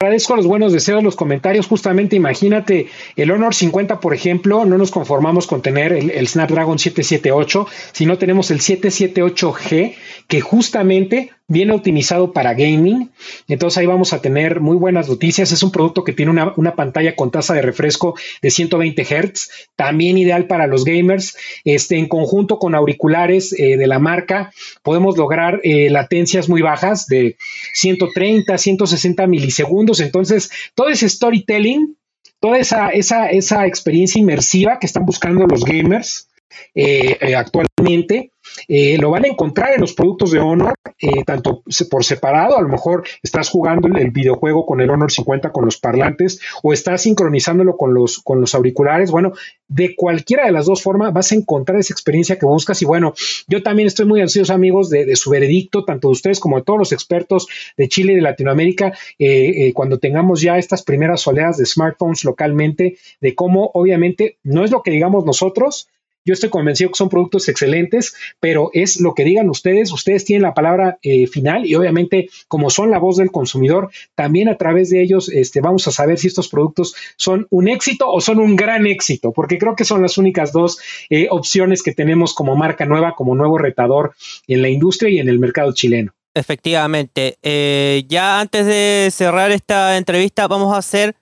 [0.00, 1.68] Agradezco los buenos deseos, los comentarios.
[1.68, 7.66] Justamente imagínate el Honor 50, por ejemplo, no nos conformamos con tener el, Snapdragon 778,
[7.92, 9.94] sino tenemos el 778G,
[10.26, 13.10] que justamente viene optimizado para gaming.
[13.48, 15.50] Entonces ahí vamos a tener muy buenas noticias.
[15.50, 20.16] Es un producto que tiene una, pantalla con tasa de refresco de 120 Hz, también
[20.16, 21.36] ideal para los gamers.
[21.64, 27.06] Este, en conjunto con auriculares eh, de la marca, podemos lograr eh, latencias muy bajas
[27.08, 27.36] de
[27.74, 30.00] 130, 160 milisegundos.
[30.00, 31.96] Entonces, todo ese storytelling,
[32.38, 36.29] toda esa, esa, esa experiencia inmersiva que están buscando los gamers
[36.74, 38.32] eh, actualmente,
[38.68, 42.62] eh, lo van a encontrar en los productos de Honor, eh, tanto por separado, a
[42.62, 47.02] lo mejor estás jugando el, videojuego con el Honor 50 con los parlantes o estás
[47.02, 49.10] sincronizándolo con los, con los auriculares.
[49.10, 49.32] Bueno,
[49.68, 53.14] de cualquiera de las dos formas vas a encontrar esa experiencia que buscas y bueno,
[53.46, 56.78] yo también estoy muy ansioso amigos de, su veredicto, tanto de ustedes como de todos
[56.78, 57.46] los expertos
[57.76, 62.98] de Chile y de Latinoamérica, eh, cuando tengamos ya estas primeras oleadas de smartphones localmente,
[63.20, 65.88] de cómo obviamente no es lo que digamos nosotros,
[66.24, 69.92] yo estoy convencido que son productos excelentes, pero es lo que digan ustedes.
[69.92, 74.48] Ustedes tienen la palabra eh, final y obviamente como son la voz del consumidor, también
[74.48, 78.20] a través de ellos este, vamos a saber si estos productos son un éxito o
[78.20, 82.34] son un gran éxito, porque creo que son las únicas dos eh, opciones que tenemos
[82.34, 84.14] como marca nueva, como nuevo retador
[84.46, 86.12] en la industria y en el mercado chileno.
[86.34, 87.38] Efectivamente.
[87.42, 91.16] Eh, ya antes de cerrar esta entrevista, vamos a hacer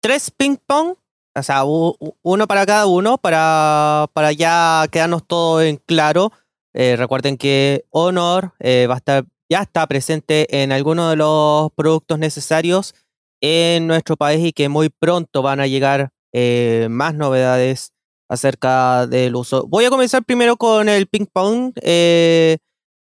[0.00, 0.94] tres ping-pong
[1.34, 6.32] o sea, uno para cada uno para, para ya quedarnos todo en claro.
[6.74, 11.70] Eh, recuerden que Honor eh, va a estar, ya está presente en algunos de los
[11.72, 12.94] productos necesarios
[13.40, 17.92] en nuestro país y que muy pronto van a llegar eh, más novedades
[18.28, 19.66] acerca del uso.
[19.68, 21.72] Voy a comenzar primero con el ping pong.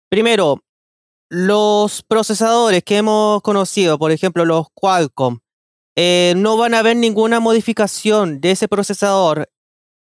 [0.08, 0.62] primero,
[1.28, 5.38] los procesadores que hemos conocido, por ejemplo, los Qualcomm,
[6.02, 9.50] eh, no van a haber ninguna modificación de ese procesador,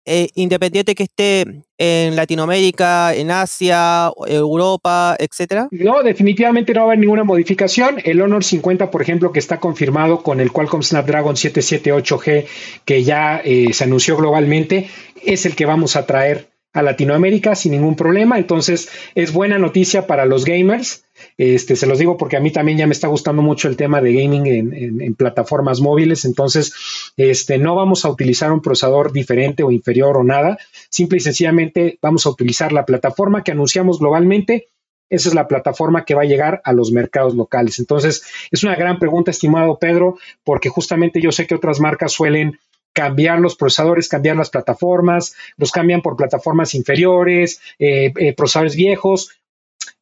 [0.06, 5.68] eh, independiente que esté en Latinoamérica, en Asia, Europa, etcétera?
[5.72, 7.96] No, definitivamente no va a haber ninguna modificación.
[8.04, 12.46] El Honor 50, por ejemplo, que está confirmado con el Qualcomm Snapdragon 778G,
[12.86, 14.92] que ya eh, se anunció globalmente,
[15.26, 18.38] es el que vamos a traer a Latinoamérica sin ningún problema.
[18.38, 21.07] Entonces, es buena noticia para los gamers.
[21.38, 24.02] Este, se los digo porque a mí también ya me está gustando mucho el tema
[24.02, 26.26] de gaming en, plataformas móviles.
[26.26, 26.74] Entonces,
[27.18, 30.58] este, no vamos a utilizar un procesador diferente o inferior o nada.
[30.90, 34.68] Simple y sencillamente vamos a utilizar la plataforma que anunciamos globalmente.
[35.10, 37.80] Esa es la plataforma que va a llegar a los mercados locales.
[37.80, 42.60] Entonces, es una gran pregunta, estimado Pedro, porque justamente yo sé que otras marcas suelen
[42.98, 49.38] cambiar los procesadores, cambiar las plataformas, los cambian por plataformas inferiores, eh, eh, procesadores viejos.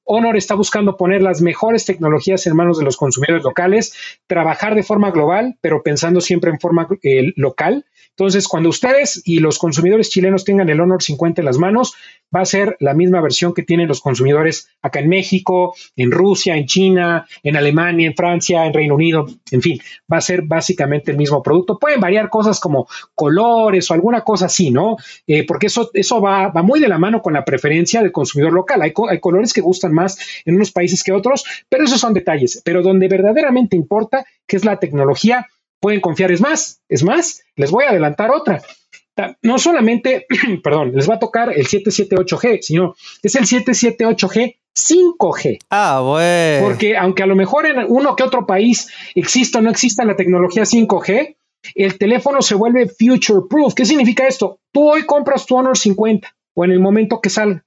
[0.05, 3.93] Honor está buscando poner las mejores tecnologías en manos de los consumidores locales,
[4.27, 7.85] trabajar de forma global, pero pensando siempre en forma eh, local
[8.17, 11.95] entonces, cuando ustedes y los consumidores chilenos tengan el Honor 50 en las manos,
[12.33, 16.55] va a ser la misma versión que tienen los consumidores acá en México, en Rusia,
[16.55, 19.79] en China, en Alemania, en Francia, en Reino Unido, en fin,
[20.11, 21.77] va a ser básicamente el mismo producto.
[21.77, 24.95] Pueden variar cosas como colores o alguna cosa así, ¿no?
[25.27, 28.53] Eh, porque eso, eso va, va, muy de la mano con la preferencia del consumidor
[28.53, 28.81] local.
[28.81, 32.61] Hay, hay colores que gustan más en unos países que otros, pero esos son detalles.
[32.63, 35.47] Pero donde verdaderamente importa, que es la tecnología,
[35.79, 36.31] pueden confiar.
[36.31, 38.61] Es más, es más, les voy a adelantar otra.
[39.41, 40.27] No solamente,
[40.63, 45.59] perdón, les va a tocar el 778G, sino es el 778G 5G.
[45.69, 46.67] Ah, bueno.
[46.67, 50.15] Porque aunque a lo mejor en uno que otro país exista o no exista la
[50.15, 51.37] tecnología 5G,
[51.73, 53.73] el teléfono se vuelve future proof.
[53.73, 54.59] ¿Qué significa esto?
[54.71, 57.64] Tú hoy compras tu Honor 50 o en el momento que salga.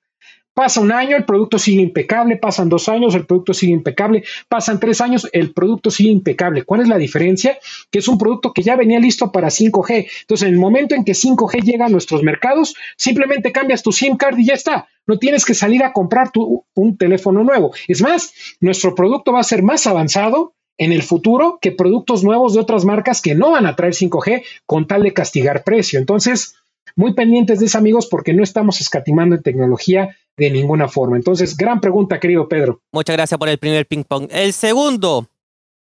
[0.58, 4.80] Pasa un año, el producto sigue impecable, pasan dos años, el producto sigue impecable, pasan
[4.80, 6.64] tres años, el producto sigue impecable.
[6.64, 7.56] ¿Cuál es la diferencia?
[7.92, 10.08] Que es un producto que ya venía listo para 5G.
[10.22, 14.16] Entonces, en el momento en que 5G llega a nuestros mercados, simplemente cambias tu SIM
[14.16, 14.88] card y ya está.
[15.06, 16.32] No tienes que salir a comprar
[16.74, 17.72] un teléfono nuevo.
[17.86, 22.54] Es más, nuestro producto va a ser más avanzado en el futuro que productos nuevos
[22.54, 26.00] de otras marcas que no van a traer 5G con tal de castigar precio.
[26.00, 26.56] Entonces,
[26.96, 31.16] muy pendientes de eso, amigos, porque no estamos escatimando en tecnología de ninguna forma.
[31.16, 32.80] Entonces, gran pregunta, querido Pedro.
[32.92, 34.28] Muchas gracias por el primer ping pong.
[34.30, 35.26] El segundo,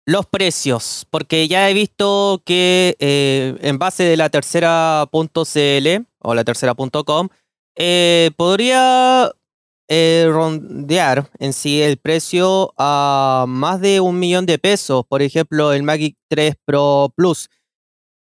[0.06, 6.06] los precios, porque ya he visto que eh, en base de la tercera punto CL,
[6.20, 7.30] o la tercera.com,
[7.78, 9.32] eh, podría
[9.88, 15.06] eh, rondear en sí el precio a más de un millón de pesos.
[15.08, 17.50] Por ejemplo, el Magic 3 Pro Plus.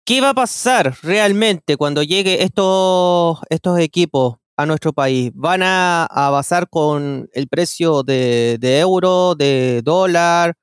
[0.05, 5.31] ¿Qué va a pasar realmente cuando llegue estos, estos equipos a nuestro país?
[5.35, 10.55] ¿Van a, a basar con el precio de, de euro, de dólar?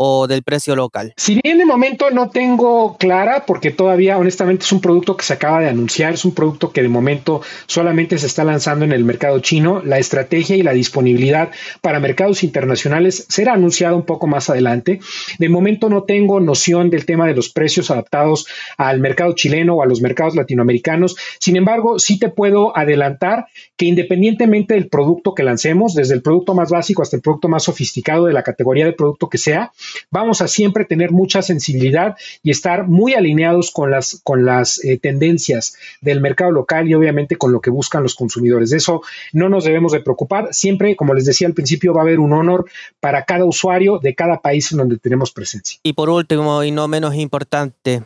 [0.00, 1.12] O del precio local?
[1.16, 5.32] Si bien de momento no tengo clara, porque todavía honestamente es un producto que se
[5.32, 9.04] acaba de anunciar, es un producto que de momento solamente se está lanzando en el
[9.04, 14.48] mercado chino, la estrategia y la disponibilidad para mercados internacionales será anunciada un poco más
[14.48, 15.00] adelante.
[15.40, 18.46] De momento no tengo noción del tema de los precios adaptados
[18.76, 21.16] al mercado chileno o a los mercados latinoamericanos.
[21.40, 23.46] Sin embargo, sí te puedo adelantar
[23.76, 27.64] que independientemente del producto que lancemos, desde el producto más básico hasta el producto más
[27.64, 29.72] sofisticado de la categoría de producto que sea,
[30.10, 34.98] vamos a siempre tener mucha sensibilidad y estar muy alineados con las, con las eh,
[34.98, 38.70] tendencias del mercado local y obviamente con lo que buscan los consumidores.
[38.70, 40.48] De eso no nos debemos de preocupar.
[40.52, 42.66] Siempre, como les decía al principio, va a haber un honor
[43.00, 45.78] para cada usuario de cada país en donde tenemos presencia.
[45.82, 48.02] Y por último, y no menos importante,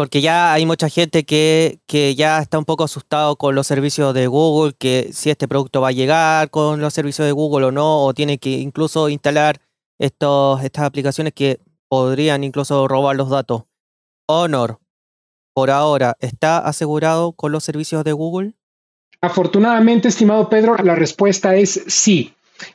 [0.00, 4.14] porque ya hay mucha gente que, que, ya está un poco asustado con los servicios
[4.14, 7.70] de Google, que si este producto va a llegar con los servicios de Google o
[7.70, 9.60] no, o tiene que incluso instalar
[10.00, 13.64] estos, estas aplicaciones que podrían incluso robar los datos.
[14.26, 14.78] Honor,
[15.54, 18.54] por ahora, ¿está asegurado con los servicios de Google?
[19.20, 22.32] Afortunadamente, estimado Pedro, la respuesta es sí.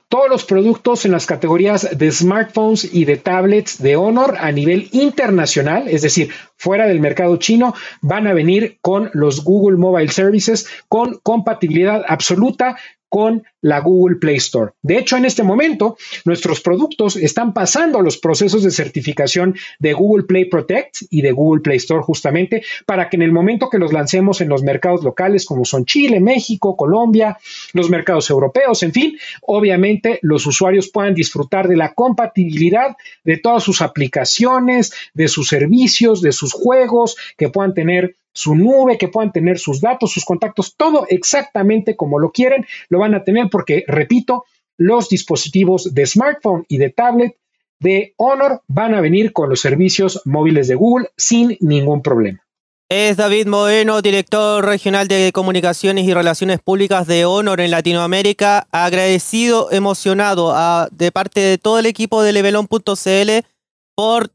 [0.10, 4.90] Todos los productos en las categorías de smartphones y de tablets de Honor a nivel
[4.92, 10.68] internacional, es decir, fuera del mercado chino, van a venir con los Google Mobile Services
[10.88, 12.78] con compatibilidad absoluta
[13.10, 14.74] con la Google Play Store.
[14.82, 20.26] De hecho, en este momento, nuestros productos están pasando los procesos de certificación de Google
[20.26, 23.94] Play Protect y de Google Play Store justamente para que en el momento que los
[23.94, 27.38] lancemos en los mercados locales como son Chile, México, Colombia,
[27.74, 33.64] los mercados europeos, en fin, obviamente los usuarios puedan disfrutar de la compatibilidad de todas
[33.64, 39.32] sus aplicaciones, de sus servicios, de sus juegos, que puedan tener su nube, que puedan
[39.32, 43.86] tener sus datos, sus contactos, todo exactamente como lo quieren, lo van a tener porque,
[43.88, 44.44] repito,
[44.78, 47.38] los dispositivos de smartphone y de tablet
[47.80, 52.42] de Honor van a venir con los servicios móviles de Google sin ningún problema.
[52.90, 59.72] Es David Moreno, director regional de comunicaciones y relaciones públicas de Honor en Latinoamérica, agradecido,
[59.72, 63.48] emocionado a, de parte de todo el equipo de levelon.cl
[63.96, 64.30] por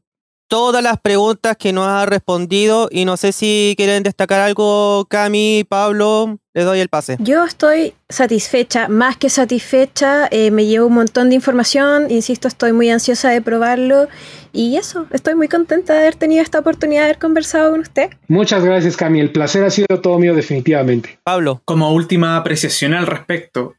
[0.51, 5.63] todas las preguntas que nos ha respondido y no sé si quieren destacar algo, Cami,
[5.63, 7.15] Pablo, les doy el pase.
[7.21, 12.73] Yo estoy satisfecha, más que satisfecha, eh, me llevo un montón de información, insisto, estoy
[12.73, 14.09] muy ansiosa de probarlo
[14.51, 18.09] y eso, estoy muy contenta de haber tenido esta oportunidad de haber conversado con usted.
[18.27, 21.17] Muchas gracias, Cami, el placer ha sido todo mío definitivamente.
[21.23, 21.61] Pablo.
[21.63, 23.75] Como última apreciación al respecto,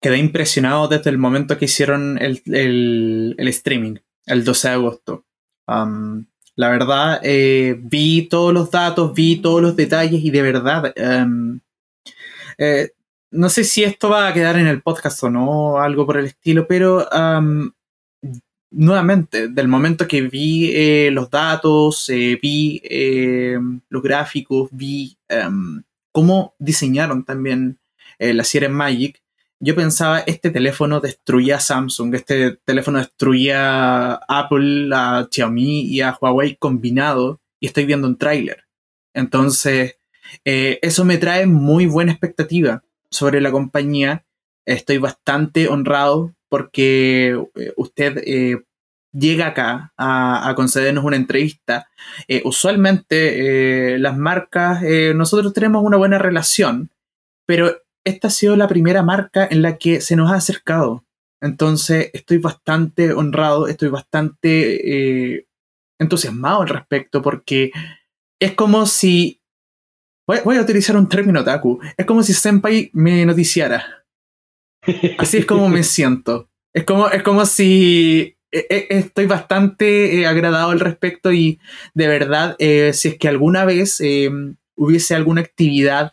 [0.00, 3.96] quedé impresionado desde el momento que hicieron el streaming
[4.26, 5.24] el 12 de agosto.
[6.54, 11.60] la verdad, eh, vi todos los datos, vi todos los detalles y de verdad, em,
[12.58, 12.90] eh,
[13.30, 16.26] no sé si esto va a quedar en el podcast o no, algo por el
[16.26, 17.08] estilo, pero
[18.70, 26.54] nuevamente, del momento que vi eh, los datos, vi em, los gráficos, vi em, cómo
[26.58, 27.78] diseñaron también
[28.18, 29.21] la serie Magic,
[29.64, 36.00] yo pensaba, este teléfono destruía a Samsung, este teléfono destruía a Apple, a Xiaomi y
[36.00, 38.64] a Huawei combinado, y estoy viendo un tráiler.
[39.14, 39.98] Entonces,
[40.44, 44.24] eh, eso me trae muy buena expectativa sobre la compañía.
[44.66, 48.64] Estoy bastante honrado porque eh, usted eh,
[49.12, 51.86] llega acá a, concedernos una entrevista.
[52.42, 54.82] usualmente las marcas,
[55.14, 56.90] nosotros tenemos una buena relación,
[57.46, 61.04] pero esta ha sido la primera marca en la que se nos ha acercado.
[61.40, 65.48] Entonces estoy bastante honrado, estoy bastante eh,
[65.98, 67.72] entusiasmado al respecto porque
[68.40, 69.40] es como si...
[70.24, 71.80] Voy, a utilizar un término taku.
[71.96, 74.04] Es como si Senpai me noticiara.
[75.18, 76.48] Así es como me siento.
[76.72, 81.60] Es como, es como si e, e, estoy bastante eh, agradado al respecto y
[81.92, 84.00] de verdad, eh, si es que alguna vez
[84.76, 86.12] hubiese alguna actividad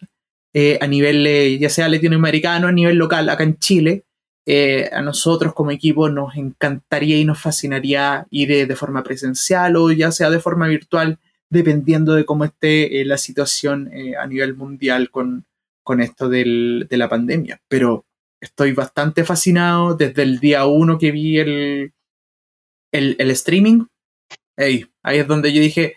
[0.54, 4.06] eh, a nivel eh, ya sea latinoamericano, a nivel local, acá en Chile,
[4.46, 9.92] eh, a nosotros como equipo nos encantaría y nos fascinaría ir de forma presencial o
[9.92, 11.20] ya sea de forma virtual,
[11.52, 15.46] dependiendo de cómo esté la situación a nivel mundial con,
[15.84, 17.62] con esto del, de la pandemia.
[17.68, 18.06] Pero
[18.42, 21.94] estoy bastante fascinado desde el día uno que vi el,
[22.92, 23.86] el, el streaming.
[24.58, 25.96] ahí es donde yo dije,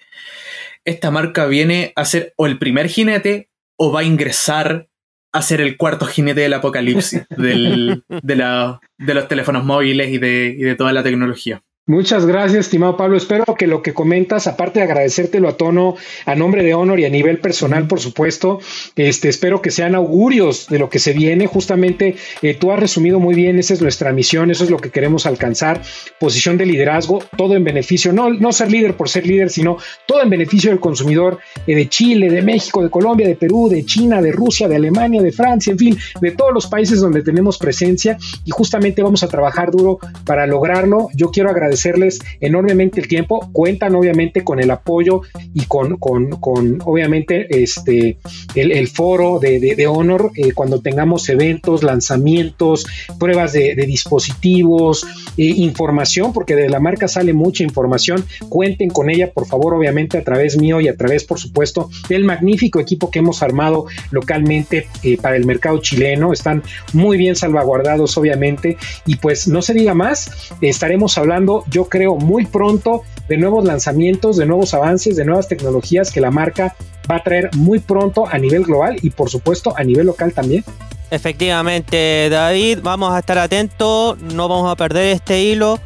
[0.84, 4.88] esta marca viene a ser o el primer jinete o va a ingresar
[5.32, 10.18] a ser el cuarto jinete del apocalipsis del, de, la, de, los teléfonos móviles y
[10.18, 11.62] de, y de toda la tecnología.
[11.88, 13.16] Muchas gracias, estimado Pablo.
[13.16, 17.06] Espero que lo que comentas, aparte de agradecértelo a tono, a nombre de Honor y
[17.06, 18.60] a nivel personal, por supuesto,
[18.94, 21.48] este, espero que sean augurios de lo que se viene.
[21.48, 24.90] Justamente eh, tú has resumido muy bien, esa es nuestra misión, eso es lo que
[24.90, 25.82] queremos alcanzar.
[26.20, 29.76] Posición de liderazgo, todo en beneficio, no, no ser líder por ser líder, sino
[30.06, 33.84] todo en beneficio del consumidor eh, de Chile, de México, de Colombia, de Perú, de
[33.84, 37.58] China, de Rusia, de Alemania, de Francia, en fin, de todos los países donde tenemos
[37.58, 41.08] presencia y justamente vamos a trabajar duro para lograrlo.
[41.16, 43.50] Yo quiero agradecer agradecerles enormemente el tiempo.
[43.52, 45.22] Cuentan obviamente con el apoyo
[45.54, 48.18] y con, con, obviamente este,
[48.54, 52.86] el, foro de, de, Honor eh, cuando tengamos eventos, lanzamientos,
[53.18, 55.04] pruebas de, dispositivos,
[55.36, 58.24] eh, información, porque de la marca sale mucha información.
[58.48, 62.24] Cuenten con ella, por favor, obviamente a través mío y a través, por supuesto, del
[62.24, 66.32] magnífico equipo que hemos armado localmente eh, para el mercado chileno.
[66.32, 66.62] Están
[66.92, 68.76] muy bien salvaguardados, obviamente.
[69.06, 74.36] Y pues no se diga más, estaremos hablando yo creo, muy pronto de nuevos lanzamientos,
[74.36, 76.74] de nuevos avances, de nuevas tecnologías que la marca
[77.10, 80.64] va a traer muy pronto a nivel global y por supuesto a nivel local también.
[81.10, 85.78] Efectivamente, David, vamos a estar atentos, no vamos a perder este hilo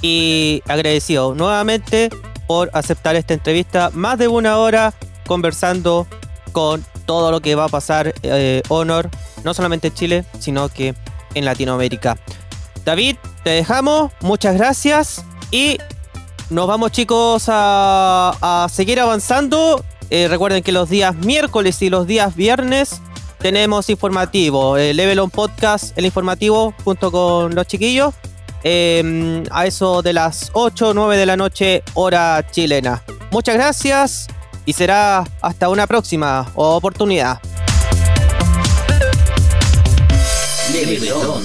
[0.00, 2.10] y agradecido nuevamente
[2.48, 4.92] por aceptar esta entrevista, más de una hora
[5.26, 6.06] conversando
[6.50, 9.08] con todo lo que va a pasar eh, Honor,
[9.44, 10.94] no solamente en Chile, sino que
[11.34, 12.16] en Latinoamérica.
[12.84, 15.78] David, te dejamos, muchas gracias y
[16.50, 19.84] nos vamos chicos a, seguir avanzando.
[20.10, 23.00] Eh, recuerden que los días miércoles y los días viernes
[23.38, 28.14] tenemos informativo, el Level On Podcast, el informativo junto con los chiquillos.
[28.64, 33.02] Em, a eso de las 8 o 9 de la noche, hora chilena.
[33.32, 34.28] Muchas gracias
[34.66, 37.40] y será hasta una próxima oportunidad.
[40.70, 41.42] Level